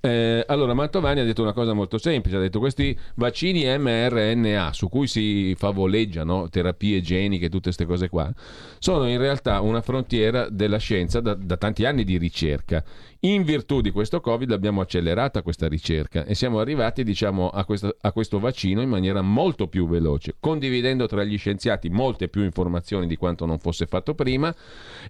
[0.07, 4.89] Eh, allora, Mantovani ha detto una cosa molto semplice: ha detto questi vaccini mRNA su
[4.89, 8.33] cui si favoleggiano terapie geniche, tutte queste cose qua,
[8.79, 12.85] sono in realtà una frontiera della scienza da, da tanti anni di ricerca.
[13.21, 17.97] In virtù di questo Covid abbiamo accelerata questa ricerca e siamo arrivati, diciamo, a, questo-
[18.01, 23.07] a questo vaccino in maniera molto più veloce, condividendo tra gli scienziati molte più informazioni
[23.09, 24.55] di quanto non fosse fatto prima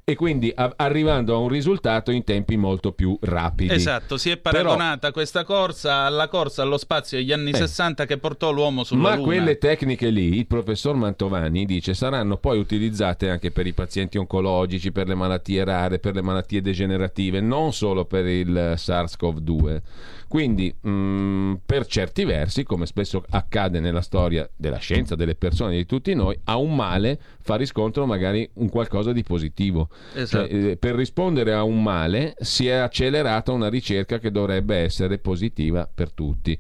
[0.05, 3.75] e quindi a- arrivando a un risultato in tempi molto più rapidi.
[3.75, 7.57] Esatto, si è Però- paragonata questa corsa alla corsa allo spazio degli anni Eh.
[7.57, 9.23] 60 che portò l'uomo sulla Ma Luna.
[9.27, 14.93] quelle tecniche lì, il professor Mantovani dice, saranno poi utilizzate anche per i pazienti oncologici,
[14.93, 19.81] per le malattie rare, per le malattie degenerative, non solo per il SARS-CoV-2.
[20.29, 25.87] Quindi, mh, per certi versi, come spesso accade nella storia della scienza, delle persone, di
[25.87, 29.89] tutti noi, a un male fa riscontro magari un qualcosa di positivo.
[30.15, 30.49] Esatto.
[30.49, 35.19] Cioè, eh, per rispondere a un male si è accelerata una ricerca che dovrebbe essere
[35.19, 36.59] positiva per tutti.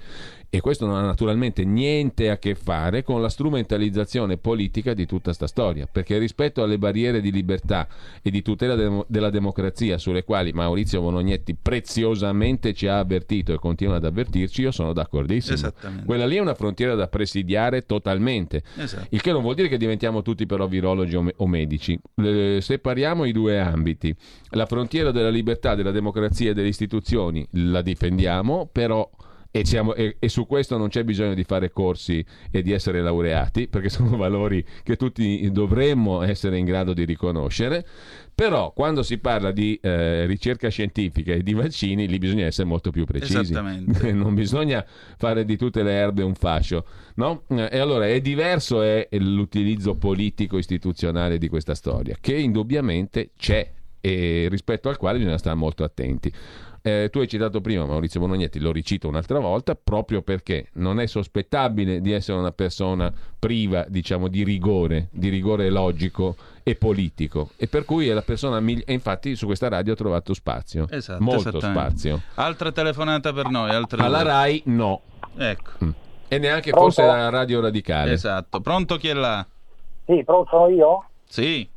[0.48, 5.32] E questo non ha naturalmente niente a che fare con la strumentalizzazione politica di tutta
[5.32, 7.88] sta storia, perché rispetto alle barriere di libertà
[8.22, 13.58] e di tutela demo- della democrazia sulle quali Maurizio Bonognetti preziosamente ci ha avvertito e
[13.58, 15.72] continua ad avvertirci, io sono d'accordissimo.
[16.04, 18.62] Quella lì è una frontiera da presidiare totalmente.
[18.76, 19.06] Esatto.
[19.10, 21.98] Il che non vuol dire che diventiamo tutti però virologi o, me- o medici.
[22.14, 24.14] Eh, separiamo i due ambiti.
[24.50, 29.08] La frontiera della libertà, della democrazia e delle istituzioni la difendiamo, però
[29.60, 33.00] e, siamo- e- e su questo non c'è bisogno di fare corsi e di essere
[33.00, 37.86] laureati, perché sono valori che tutti dovremmo essere in grado di riconoscere.
[38.34, 42.90] Però quando si parla di eh, ricerca scientifica e di vaccini, lì bisogna essere molto
[42.90, 43.38] più precisi.
[43.38, 44.12] Esattamente.
[44.12, 44.84] non bisogna
[45.16, 46.84] fare di tutte le erbe un fascio.
[47.14, 47.44] No?
[47.48, 53.72] E allora è diverso è l'utilizzo politico istituzionale di questa storia, che indubbiamente c'è
[54.06, 56.32] e rispetto al quale bisogna stare molto attenti.
[56.86, 61.06] Eh, tu hai citato prima Maurizio Bonognetti, lo ricito un'altra volta, proprio perché non è
[61.08, 67.66] sospettabile di essere una persona priva, diciamo, di rigore, di rigore logico e politico, e
[67.66, 71.20] per cui è la persona migli- e infatti su questa radio ha trovato spazio, Esatto,
[71.24, 72.22] molto spazio.
[72.34, 73.70] Altra telefonata per noi.
[73.70, 74.30] Altre Alla due.
[74.30, 75.00] RAI no.
[75.38, 75.70] Ecco.
[75.84, 75.90] Mm.
[76.28, 76.88] E neanche Pronto?
[76.90, 78.12] fosse la radio radicale.
[78.12, 78.60] Esatto.
[78.60, 79.44] Pronto chi è là?
[80.04, 81.04] Sì, pronto sono io?
[81.24, 81.68] Sì.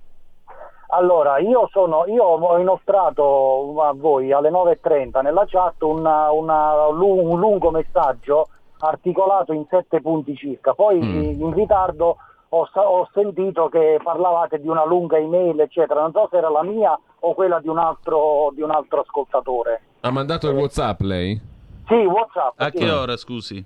[0.91, 7.39] Allora, io, sono, io ho inoltrato a voi alle 9.30 nella chat una- una- un
[7.39, 8.47] lungo messaggio
[8.79, 10.73] articolato in sette punti circa.
[10.73, 11.41] Poi Mm.
[11.41, 12.17] in ritardo
[12.49, 16.01] ho, ho sentito che parlavate di una lunga email, eccetera.
[16.01, 19.81] Non so se era la mia o quella di un altro, di un altro ascoltatore.
[20.01, 21.39] Ha mandato il WhatsApp lei?
[21.87, 22.53] Sì, WhatsApp.
[22.59, 22.77] A sì.
[22.79, 23.63] che ora, scusi?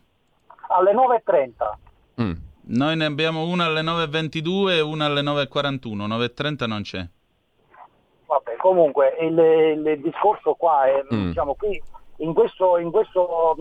[0.68, 1.78] Alle 9.30.
[2.22, 2.32] Mm.
[2.66, 6.08] Noi ne abbiamo una alle 9.22 e una alle 9.41.
[6.08, 7.06] 9.30 non c'è.
[8.26, 11.28] Vabbè, comunque il, il discorso qua è, Mm.
[11.28, 11.82] diciamo, qui
[12.18, 13.56] in questo, in questo,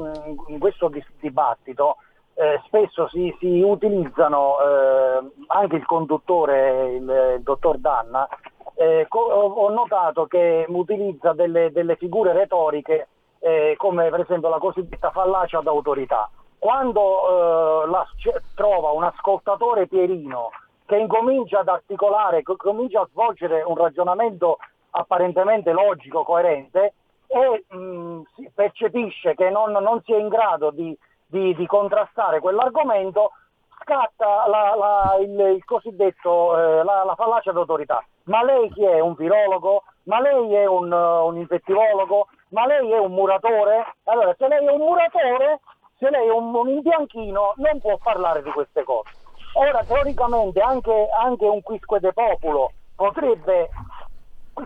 [0.48, 1.96] in questo dibattito
[2.34, 8.26] eh, spesso si, si utilizzano eh, anche il conduttore, il, il dottor Danna,
[8.74, 13.09] eh, co- ho, ho notato che utilizza delle, delle figure retoriche
[13.40, 16.30] eh, come per esempio la cosiddetta fallacia d'autorità.
[16.63, 20.51] Quando eh, la- c- trova un ascoltatore pierino
[20.87, 24.59] che incomincia ad articolare, co- comincia a svolgere un ragionamento
[24.91, 26.95] apparentemente logico, coerente
[27.27, 30.97] e mh, si percepisce che non, non si è in grado di,
[31.27, 33.33] di- di contrastare quell'argomento,
[33.81, 38.05] scatta la- la- il, il cosiddetto eh, la, la fallacia d'autorità.
[38.27, 39.01] Ma lei chi è?
[39.01, 39.83] Un filologo?
[40.05, 42.29] Ma lei è un, uh, un infettivologo?
[42.51, 43.97] Ma lei è un muratore?
[44.05, 45.59] Allora, se lei è un muratore,
[46.03, 49.11] se lei è un, un imbianchino, non può parlare di queste cose.
[49.55, 53.70] Ora, teoricamente, anche, anche un quisque de populo potrebbe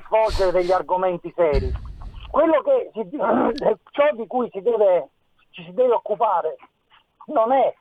[0.07, 1.71] svolgere degli argomenti seri.
[2.31, 3.11] Quello che si-
[3.91, 5.11] ciò di cui si deve,
[5.51, 6.57] ci si deve occupare
[7.27, 7.75] non è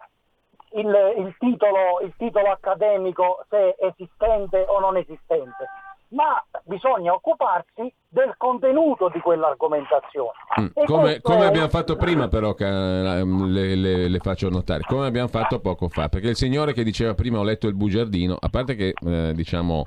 [0.71, 5.69] il, il titolo, il titolo accademico se esistente o non esistente,
[6.09, 10.31] ma bisogna occuparsi del contenuto di quell'argomentazione.
[10.61, 10.67] Mm.
[10.85, 15.59] Come, come abbiamo fatto prima però, eh, le, le- le faccio notare, come abbiamo fatto
[15.59, 18.93] poco fa, perché il signore che diceva prima ho letto il bugiardino, a parte che
[19.05, 19.83] eh, diciamo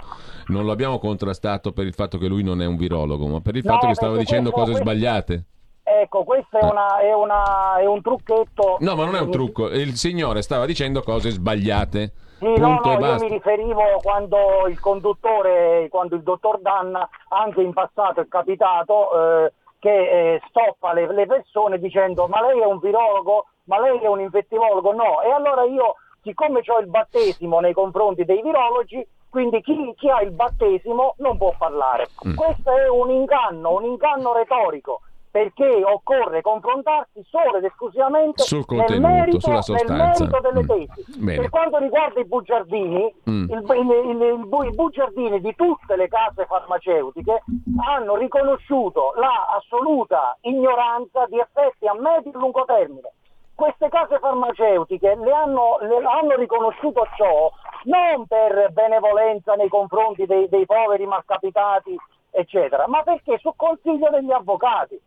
[0.48, 3.56] non lo abbiamo contrastato per il fatto che lui non è un virologo, ma per
[3.56, 5.44] il No, fatto che stava dicendo cose questo- sbagliate.
[5.90, 8.76] Ecco, questo è, una, è, una, è un trucchetto.
[8.80, 12.12] No, ma non è un trucco, il signore stava dicendo cose sbagliate.
[12.38, 17.72] Sì, no, no, io mi riferivo quando il conduttore, quando il dottor Danna, anche in
[17.72, 19.10] passato è capitato,
[19.44, 23.98] eh, che eh, stoppa le, le persone dicendo ma lei è un virologo, ma lei
[23.98, 25.20] è un infettivologo, no.
[25.22, 30.22] E allora io, siccome ho il battesimo nei confronti dei virologi, quindi chi, chi ha
[30.22, 32.08] il battesimo non può parlare.
[32.26, 32.34] Mm.
[32.34, 35.00] Questo è un inganno, un inganno retorico.
[35.38, 40.24] Perché occorre confrontarsi solo ed esclusivamente Sul nel contenuto, merito, sulla nel sostanza.
[40.24, 40.66] merito delle Mm.
[40.66, 41.20] tesi.
[41.20, 41.38] Bene.
[41.38, 43.50] Per quanto riguarda i bugiardini, Mm.
[43.50, 47.42] il- il- il- i bugiardini di tutte le case farmaceutiche
[47.86, 53.12] hanno riconosciuto la assoluta ignoranza di effetti a medio e lungo termine.
[53.54, 57.48] Queste case farmaceutiche le hanno, le- hanno riconosciuto ciò
[57.84, 61.96] non per benevolenza nei confronti dei, dei poveri malcapitati,
[62.32, 65.00] eccetera, ma perché su consiglio degli avvocati.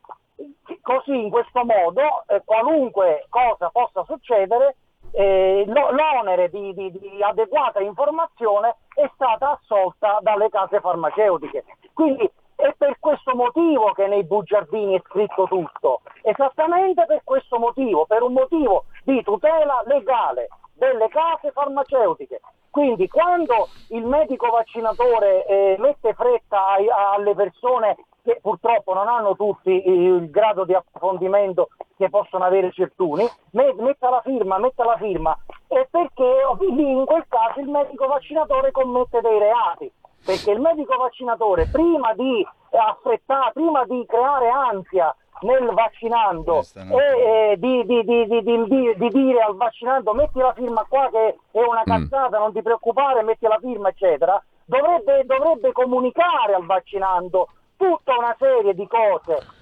[0.82, 4.76] Così in questo modo eh, qualunque cosa possa succedere
[5.14, 11.64] eh, lo- l'onere di, di- di adeguata informazione è stata assolta dalle case farmaceutiche.
[11.94, 18.06] Quindi è per questo motivo che nei bugiardini è scritto tutto, esattamente per questo motivo,
[18.06, 22.40] per un motivo di tutela legale delle case farmaceutiche.
[22.70, 29.36] Quindi quando il medico vaccinatore eh, mette fretta ai- alle persone che purtroppo non hanno
[29.36, 34.98] tutti il grado di approfondimento che possono avere certuni, me- metta la firma, metta la
[34.98, 36.26] firma, e perché
[36.60, 39.92] lì in quel caso il medico vaccinatore commette dei reati,
[40.24, 46.62] perché il medico vaccinatore prima di affrettare, prima di creare ansia nel vaccinando
[46.96, 50.86] e eh, di, di- di- di- di- di- di dire al vaccinando metti la firma
[50.88, 56.54] qua che è una cazzata, non ti preoccupare, metti la firma, eccetera, dovrebbe, dovrebbe comunicare
[56.54, 57.48] al vaccinando
[57.82, 59.60] tutta una serie di cose.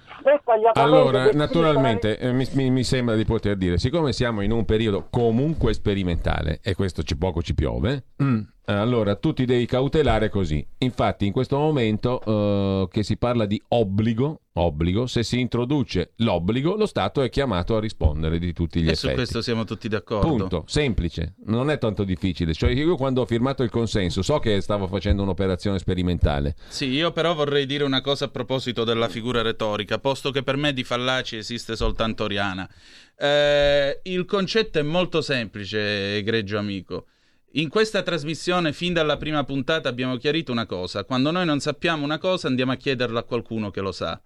[0.74, 5.06] Allora, naturalmente eh, mi, mi- mi sembra di poter dire, siccome siamo in un periodo
[5.08, 10.64] comunque sperimentale, e questo ci poco ci piove, mm, allora tu ti devi cautelare così.
[10.78, 16.76] Infatti in questo momento eh, che si parla di obbligo, obbligo, se si introduce l'obbligo,
[16.76, 19.14] lo Stato è chiamato a rispondere di tutti gli E su effetti.
[19.14, 20.28] questo siamo tutti d'accordo.
[20.28, 22.52] Punto, semplice, non è tanto difficile.
[22.52, 26.54] Cioè io quando ho firmato il consenso so che stavo facendo un'operazione sperimentale.
[26.68, 30.56] Sì, io però vorrei dire una cosa a proposito della figura retorica, posto che per
[30.56, 32.68] me di fallaci esiste soltanto Oriana.
[33.16, 37.06] Eh, il concetto è molto semplice, egregio amico.
[37.54, 41.02] In questa trasmissione, fin dalla prima puntata, abbiamo chiarito una cosa.
[41.02, 44.22] Quando noi non sappiamo una cosa, andiamo a chiederla a qualcuno che lo sa.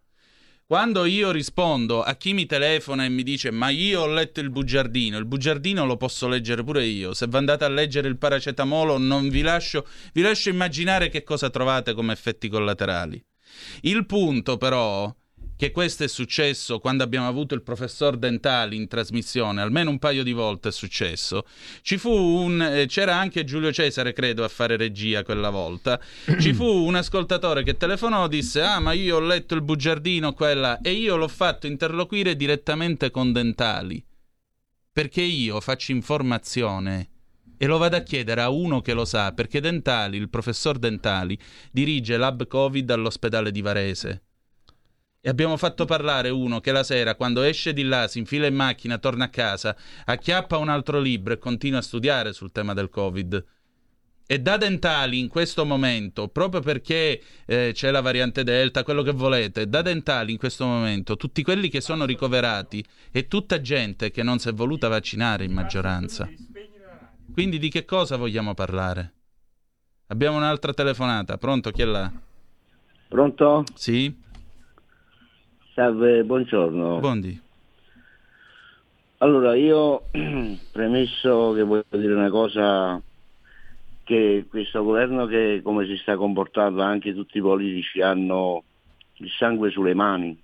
[0.67, 4.51] Quando io rispondo a chi mi telefona e mi dice ma io ho letto il
[4.51, 8.97] bugiardino, il bugiardino lo posso leggere pure io, se vi andate a leggere il paracetamolo
[8.97, 13.23] non vi lascio, vi lascio immaginare che cosa trovate come effetti collaterali.
[13.83, 15.15] Il punto però
[15.57, 20.23] che questo è successo quando abbiamo avuto il professor Dentali in trasmissione, almeno un paio
[20.23, 21.47] di volte è successo.
[22.05, 26.01] Un, eh, c'era anche Giulio Cesare, credo, a fare regia quella volta.
[26.39, 30.33] Ci fu un ascoltatore che telefonò e disse: Ah, ma io ho letto il bugiardino,
[30.33, 34.05] quella, e io l'ho fatto interloquire direttamente con Dentali.
[34.93, 37.09] Perché io faccio informazione
[37.57, 41.39] e lo vado a chiedere a uno che lo sa, perché Dentali, il professor Dentali,
[41.71, 44.24] dirige l'hub Covid all'ospedale di Varese.
[45.27, 48.55] E abbiamo fatto parlare uno che la sera, quando esce di là, si infila in
[48.55, 52.91] macchina, torna a casa, acchiappa un altro libro e continua a studiare sul tema del
[52.91, 53.43] Covid.
[54.27, 59.13] E da Dentali in questo momento, proprio perché eh, c'è la variante Delta, quello che
[59.13, 64.23] volete, da Dentali in questo momento, tutti quelli che sono ricoverati e tutta gente che
[64.23, 66.29] non si è voluta vaccinare in maggioranza.
[67.33, 69.15] Quindi di che cosa vogliamo parlare?
[70.09, 71.71] Abbiamo un'altra telefonata, pronto?
[71.71, 72.13] Chi è là?
[73.09, 73.65] Pronto?
[73.75, 74.23] Sì?
[75.75, 77.01] Salve, buongiorno.
[77.01, 77.37] Buondì.
[79.19, 80.05] Allora, io
[80.71, 83.03] premesso che voglio dire una cosa,
[84.05, 88.63] che questo governo che come si sta comportando anche tutti i politici hanno
[89.15, 90.41] il sangue sulle mani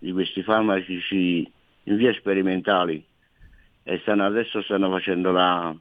[0.00, 1.48] di questi farmaci
[1.84, 3.04] in via sperimentali
[3.84, 5.72] e stanno, adesso stanno facendo la,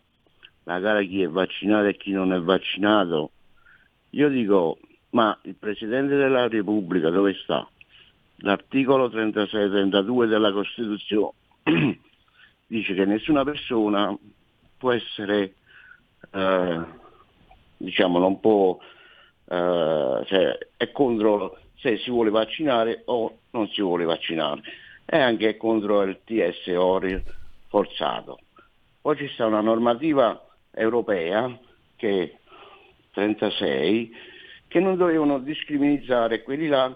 [0.66, 3.32] la gara chi è vaccinato e chi non è vaccinato.
[4.12, 4.78] Io dico,
[5.10, 7.68] ma il Presidente della Repubblica dove sta?
[8.38, 11.34] L'articolo 36-32 della Costituzione
[12.68, 14.16] dice che nessuna persona
[14.78, 15.54] può essere,
[16.32, 16.82] eh,
[17.78, 18.78] diciamo, non può,
[19.50, 24.62] eh, cioè, è contro se si vuole vaccinare o non si vuole vaccinare,
[25.06, 27.00] è anche contro il TSO
[27.68, 28.40] forzato.
[29.02, 31.58] Poi sta una normativa europea
[31.96, 32.38] che è
[33.12, 34.16] 36
[34.68, 36.96] che non dovevano discriminare quelli là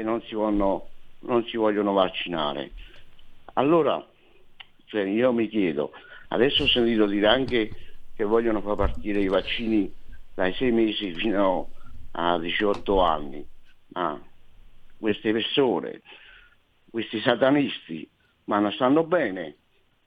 [0.00, 0.88] che non si, vogliono,
[1.20, 2.72] non si vogliono vaccinare.
[3.54, 4.04] Allora,
[4.86, 5.92] cioè io mi chiedo,
[6.28, 7.74] adesso ho sentito dire anche
[8.14, 9.92] che vogliono far partire i vaccini
[10.34, 11.70] dai 6 mesi fino
[12.12, 13.46] a 18 anni,
[13.88, 14.20] ma
[14.98, 16.00] queste persone,
[16.90, 18.08] questi satanisti,
[18.44, 19.56] ma non stanno bene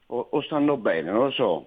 [0.06, 1.66] o, o stanno bene, non lo so.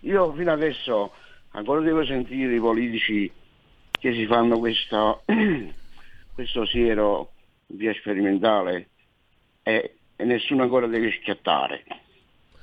[0.00, 1.12] Io fino adesso
[1.52, 3.32] ancora devo sentire i politici
[3.90, 5.18] che si fanno questa
[6.36, 7.32] questo siero
[7.68, 8.90] via sperimentale
[9.62, 11.82] e, e nessuno ancora deve schiattare.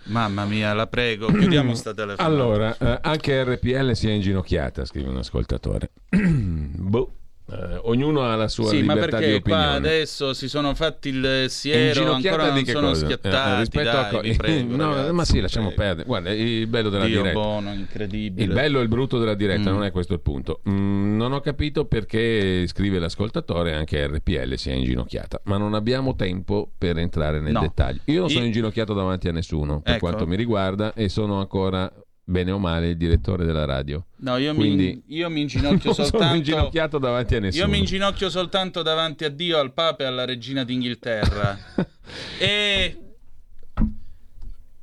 [0.06, 2.24] Mamma mia, la prego, chiudiamo sta telefonata.
[2.24, 5.90] Allora, eh, anche RPL si è inginocchiata, scrive un ascoltatore.
[6.08, 7.14] boh.
[7.52, 9.34] Eh, ognuno ha la sua sì, libertà di opinione.
[9.36, 13.04] ma perché qua adesso si sono fatti il siero, ancora non sono cosa?
[13.06, 15.82] schiattati, eh, rispetto dai, a co- vi prego, no, ragazzi, ma sì, lasciamo prego.
[15.84, 16.08] perdere.
[16.08, 17.40] Guarda, il bello della Dio diretta.
[17.40, 18.46] buono, incredibile.
[18.48, 19.74] Il bello e il brutto della diretta, Mm.
[19.74, 20.62] non è questo il punto.
[20.70, 26.16] Mm, non ho capito perché scrive l'ascoltatore anche RPL si è inginocchiata, ma non abbiamo
[26.16, 27.60] tempo per entrare nel No.
[27.60, 28.00] dettaglio.
[28.06, 30.06] Io non sono I- inginocchiato davanti a nessuno, per Ecco.
[30.08, 31.92] quanto mi riguarda, e sono ancora
[32.24, 34.06] bene o male il direttore della radio.
[34.18, 37.64] No, io, Quindi mi, io mi inginocchio non sono soltanto inginocchiato davanti a nessuno.
[37.64, 41.58] Io mi inginocchio soltanto davanti a Dio, al Papa e alla regina d'Inghilterra.
[42.40, 42.98] e,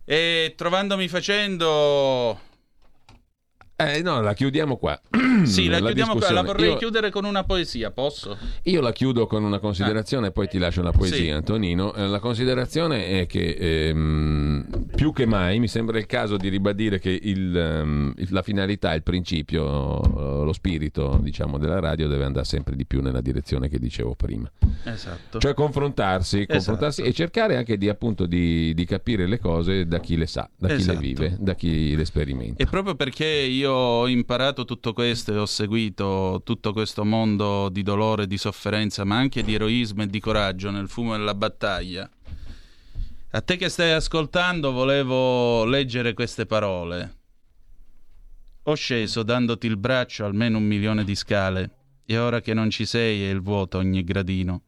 [0.05, 2.49] e trovandomi facendo...
[3.83, 5.01] Eh no, la chiudiamo qua.
[5.45, 6.33] Sì, la, chiudiamo qua.
[6.33, 8.37] La vorrei Io- chiudere con una poesia, posso?
[8.65, 11.31] Io la chiudo con una considerazione e poi ti lascio la poesia, Sì.
[11.31, 11.95] Antonino.
[11.95, 16.99] Eh, La considerazione è che ehm, più che mai mi sembra il caso di ribadire
[16.99, 22.45] che il, ehm, la finalità, il principio, eh, lo spirito diciamo, della radio deve andare
[22.45, 24.51] sempre di più nella direzione che dicevo prima.
[24.85, 25.39] Esatto.
[25.39, 30.17] Cioè confrontarsi, confrontarsi e cercare anche di, appunto, di, di capire le cose da chi
[30.19, 31.01] le sa, da chi Esatto.
[31.01, 32.63] le vive, da chi le sperimenta.
[32.63, 37.83] E proprio perché io ho imparato tutto questo e ho seguito tutto questo mondo di
[37.83, 42.09] dolore, di sofferenza, ma anche di eroismo e di coraggio nel fumo della battaglia,
[43.33, 47.19] a te che stai ascoltando volevo leggere queste parole.
[48.65, 51.71] Ho sceso dandoti il braccio almeno un milione di scale
[52.05, 54.65] e ora che non ci sei è il vuoto ogni gradino.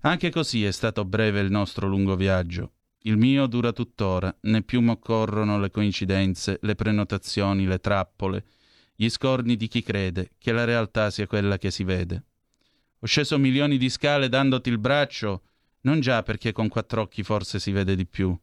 [0.00, 2.72] Anche così è stato breve il nostro lungo viaggio.
[3.06, 8.44] Il mio dura tuttora, né più m'occorrono le coincidenze, le prenotazioni, le trappole,
[8.96, 12.24] gli scorni di chi crede che la realtà sia quella che si vede.
[13.00, 15.42] Ho sceso milioni di scale dandoti il braccio,
[15.82, 18.34] non già perché con quattro occhi forse si vede di più.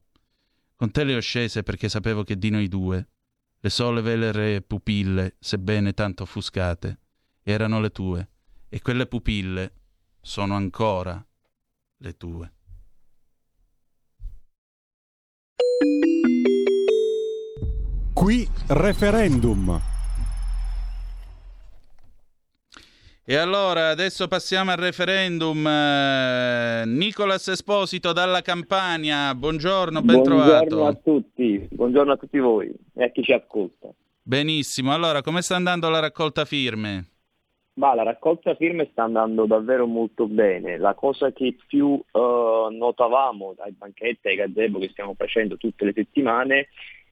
[0.76, 3.08] Con te le ho scese perché sapevo che di noi due,
[3.60, 7.00] le sole vere pupille, sebbene tanto offuscate,
[7.42, 8.30] erano le tue,
[8.70, 9.74] e quelle pupille
[10.22, 11.26] sono ancora
[11.98, 12.54] le tue.
[18.14, 19.82] Qui referendum.
[23.24, 25.66] E allora adesso passiamo al referendum.
[25.66, 30.86] Eh, Nicolas Esposito dalla Campania, buongiorno, ben Buongiorno trovato.
[30.86, 33.90] a tutti, buongiorno a tutti voi e a chi ci ascolta.
[34.22, 37.06] Benissimo, allora come sta andando la raccolta firme?
[37.74, 40.78] Ma la raccolta firme sta andando davvero molto bene.
[40.78, 45.94] La cosa che più eh, notavamo dai banchetti ai gazebo che stiamo facendo tutte le
[45.94, 46.68] settimane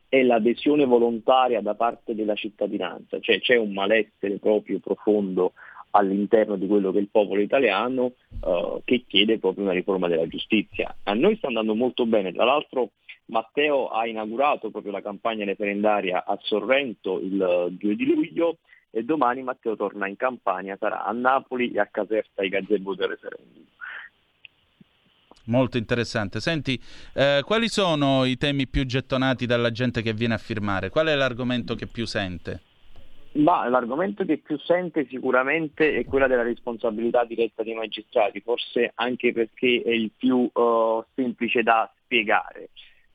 [0.10, 5.54] è l'adesione volontaria da parte della cittadinanza, cioè c'è un malessere proprio profondo
[5.92, 8.14] all'interno di quello che è il popolo italiano
[8.44, 10.94] eh, che chiede proprio una riforma della giustizia.
[11.04, 12.92] A noi sta andando molto bene, tra l'altro
[13.26, 18.58] Matteo ha inaugurato proprio la campagna referendaria a Sorrento il 2 di luglio
[18.92, 23.10] e domani Matteo torna in Campania, sarà a Napoli e a Caserta ai gazebo del
[23.10, 23.66] referendum.
[25.46, 26.40] Molto interessante.
[26.40, 26.80] Senti,
[27.14, 30.90] eh, quali sono i temi più gettonati dalla gente che viene a firmare?
[30.90, 32.62] Qual è l'argomento che più sente?
[33.32, 39.34] Ma l'argomento che più sente sicuramente è quella della responsabilità diretta dei magistrati, forse anche
[39.34, 42.70] perché è il più uh, semplice da spiegare.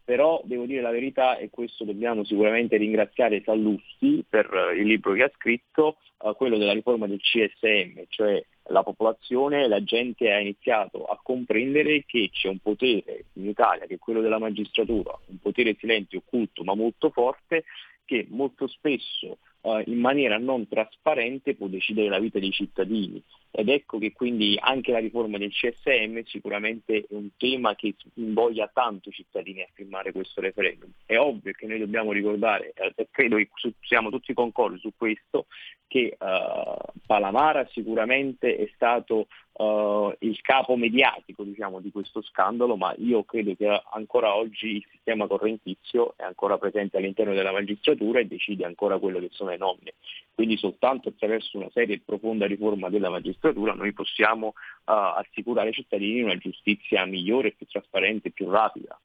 [0.05, 5.14] Però devo dire la verità e questo dobbiamo sicuramente ringraziare Sallusti per uh, il libro
[5.14, 10.39] che ha scritto, uh, quello della riforma del CSM, cioè la popolazione, la gente ha
[10.39, 15.39] iniziato a comprendere che c'è un potere in Italia, che è quello della magistratura, un
[15.39, 17.64] potere silente, occulto ma molto forte,
[18.05, 23.22] che molto spesso uh, in maniera non trasparente può decidere la vita dei cittadini.
[23.51, 28.68] Ed ecco che quindi anche la riforma del CSM sicuramente è un tema che invoglia
[28.72, 30.90] tanto i cittadini a firmare questo referendum.
[31.06, 33.48] È ovvio che noi dobbiamo ricordare, e eh, credo che
[33.82, 35.47] siamo tutti concordi su questo,
[35.86, 42.94] che uh, Palamara sicuramente è stato uh, il capo mediatico diciamo, di questo scandalo, ma
[42.98, 48.26] io credo che ancora oggi il sistema correntizio è ancora presente all'interno della magistratura e
[48.26, 49.94] decide ancora quello che sono le nomine.
[50.35, 54.55] Quindi soltanto attraverso una seria e profonda riforma della magistratura noi possiamo uh,
[54.85, 58.98] assicurare ai cittadini una giustizia migliore, più trasparente, più rapida.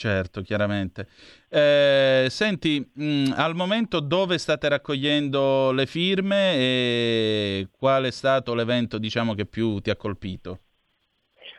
[0.00, 1.08] Certo, chiaramente.
[1.50, 8.96] Eh, senti, mh, al momento dove state raccogliendo le firme e qual è stato l'evento
[8.96, 10.60] diciamo, che più ti ha colpito?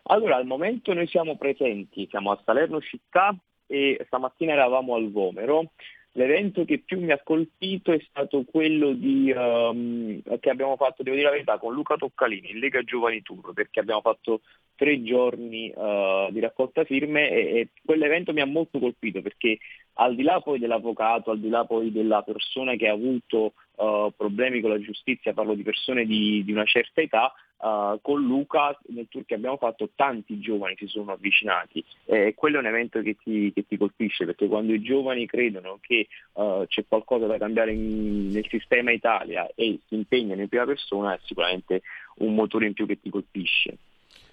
[0.06, 3.38] Allora, al momento noi siamo presenti, siamo a Salerno città
[3.68, 5.74] e stamattina eravamo al Vomero.
[6.14, 11.16] L'evento che più mi ha colpito è stato quello di, um, che abbiamo fatto, devo
[11.16, 14.42] dire la verità, con Luca Toccalini in Lega Giovani Tour, perché abbiamo fatto
[14.76, 19.60] tre giorni uh, di raccolta firme e, e, quell'evento mi ha molto colpito perché
[19.94, 24.14] al di là poi dell'avvocato, al di là poi della persona che ha avuto uh,
[24.16, 28.76] problemi con la giustizia, parlo di persone di, di una certa età, Uh, con Luca
[28.88, 32.66] nel tour che abbiamo fatto tanti giovani si sono avvicinati e eh, quello è un
[32.66, 37.28] evento che ti, che ti, colpisce perché quando i giovani credono che uh, c'è qualcosa
[37.28, 41.84] da cambiare in, nel sistema Italia e si impegnano in prima persona è sicuramente
[42.16, 43.78] un motore in più che ti colpisce.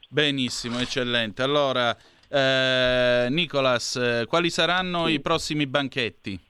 [0.08, 1.42] Benissimo, eccellente.
[1.42, 1.94] Allora,
[2.30, 5.12] eh, Nicolas, eh, quali saranno sì.
[5.12, 6.47] i prossimi banchetti?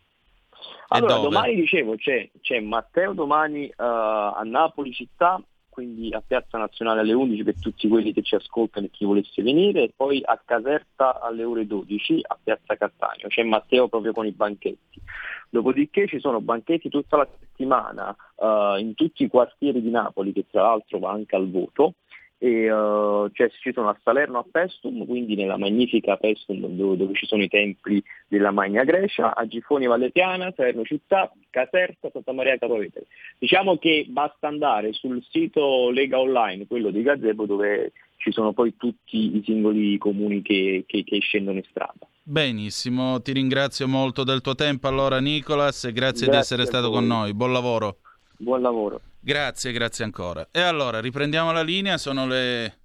[0.88, 5.42] Allora, domani dicevo c'è, c'è Matteo domani uh, a Napoli città
[5.78, 9.44] quindi a Piazza Nazionale alle 11 per tutti quelli che ci ascoltano e chi volesse
[9.44, 14.26] venire, e poi a Caserta alle ore 12 a Piazza Cattaneo, c'è Matteo proprio con
[14.26, 15.00] i banchetti.
[15.48, 20.46] Dopodiché ci sono banchetti tutta la settimana uh, in tutti i quartieri di Napoli, che
[20.50, 21.94] tra l'altro va anche al voto,
[22.38, 27.14] e uh, cioè, ci sono a Salerno a Pestum, quindi nella magnifica Pestum dove, dove,
[27.14, 32.56] ci sono i templi della Magna Grecia, a Gifoni Vallepiana, Salerno Città, Caserta, Santa Maria
[32.56, 33.06] Capovetere.
[33.38, 38.76] Diciamo che basta andare sul sito Lega Online, quello di Gazebo, dove ci sono poi
[38.76, 42.06] tutti i singoli comuni che, che, che scendono in strada.
[42.22, 46.90] Benissimo, ti ringrazio molto del tuo tempo allora Nicolas e grazie, grazie di essere stato
[46.90, 47.34] con noi.
[47.34, 47.96] Buon lavoro.
[48.36, 49.00] Buon lavoro.
[49.20, 50.48] Grazie, grazie ancora.
[50.50, 52.78] E allora, riprendiamo la linea, sono le...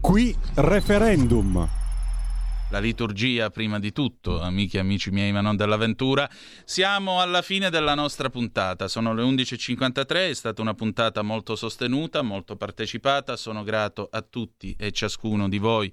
[0.00, 1.68] Qui referendum.
[2.70, 6.28] La liturgia prima di tutto, amiche e amici miei, ma non dell'avventura.
[6.64, 12.20] Siamo alla fine della nostra puntata, sono le 11.53, è stata una puntata molto sostenuta,
[12.20, 15.92] molto partecipata, sono grato a tutti e ciascuno di voi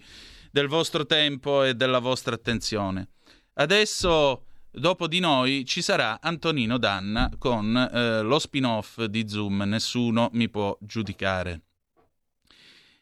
[0.51, 3.09] del vostro tempo e della vostra attenzione.
[3.53, 4.43] Adesso
[4.77, 10.49] Dopo di noi ci sarà Antonino Danna con eh, lo spin-off di Zoom, nessuno mi
[10.49, 11.61] può giudicare.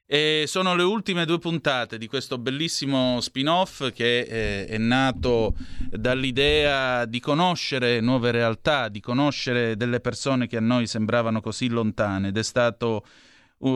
[0.06, 5.56] E sono le ultime due puntate di questo bellissimo spin-off che eh, è nato
[5.90, 12.28] dall'idea di conoscere nuove realtà, di conoscere delle persone che a noi sembravano così lontane
[12.28, 13.04] ed è stato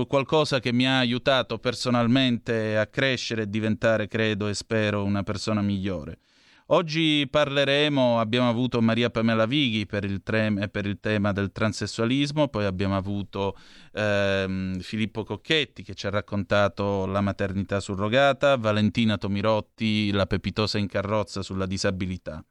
[0.07, 5.63] qualcosa che mi ha aiutato personalmente a crescere e diventare, credo e spero, una persona
[5.63, 6.19] migliore.
[6.69, 12.49] Oggi parleremo, abbiamo avuto Maria Pamela Vighi per il, tre, per il tema del transessualismo,
[12.49, 13.55] poi abbiamo avuto
[13.93, 20.87] ehm, Filippo Cocchetti che ci ha raccontato la maternità surrogata, Valentina Tomirotti, la pepitosa in
[20.87, 22.43] carrozza sulla disabilità.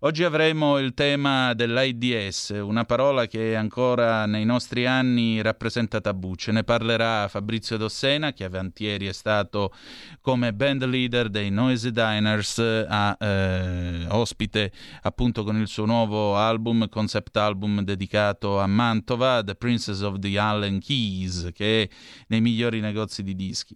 [0.00, 6.34] Oggi avremo il tema dell'AIDS, una parola che ancora nei nostri anni rappresenta tabù.
[6.34, 9.72] Ce ne parlerà Fabrizio Dossena, che avantieri è stato
[10.20, 14.70] come band leader dei Noisy Diners, a, eh, ospite
[15.00, 20.38] appunto con il suo nuovo album, concept album dedicato a Mantova, The Princess of the
[20.38, 21.88] Allen Keys, che è
[22.26, 23.74] nei migliori negozi di dischi.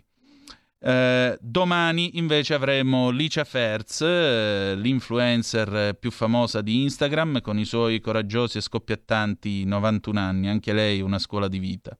[0.83, 8.01] Eh, domani invece avremo Licia Ferz, eh, l'influencer più famosa di Instagram, con i suoi
[8.01, 11.97] coraggiosi e scoppiattanti 91 anni, anche lei una scuola di vita.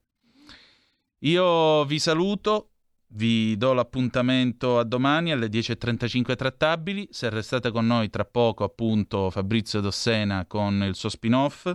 [1.19, 2.71] Io vi saluto,
[3.09, 7.07] vi do l'appuntamento a domani alle 10.35 trattabili.
[7.11, 11.71] Se restate con noi tra poco, appunto, Fabrizio Dossena con il suo spin-off.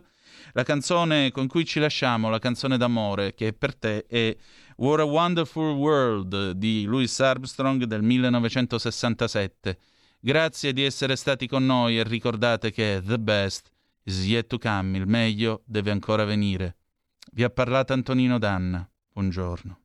[0.52, 4.36] La canzone con cui ci lasciamo, la canzone d'amore che è per te, è
[4.78, 9.78] What a Wonderful World di Louis Armstrong del 1967.
[10.20, 13.70] Grazie di essere stati con noi e ricordate che The Best
[14.02, 16.76] is yet to come, il meglio deve ancora venire.
[17.32, 18.86] Vi ha parlato Antonino Danna.
[19.12, 19.80] Buongiorno.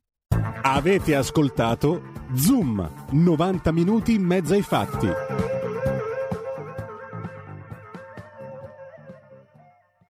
[0.63, 5.50] Avete ascoltato Zoom, 90 minuti in mezzo ai fatti.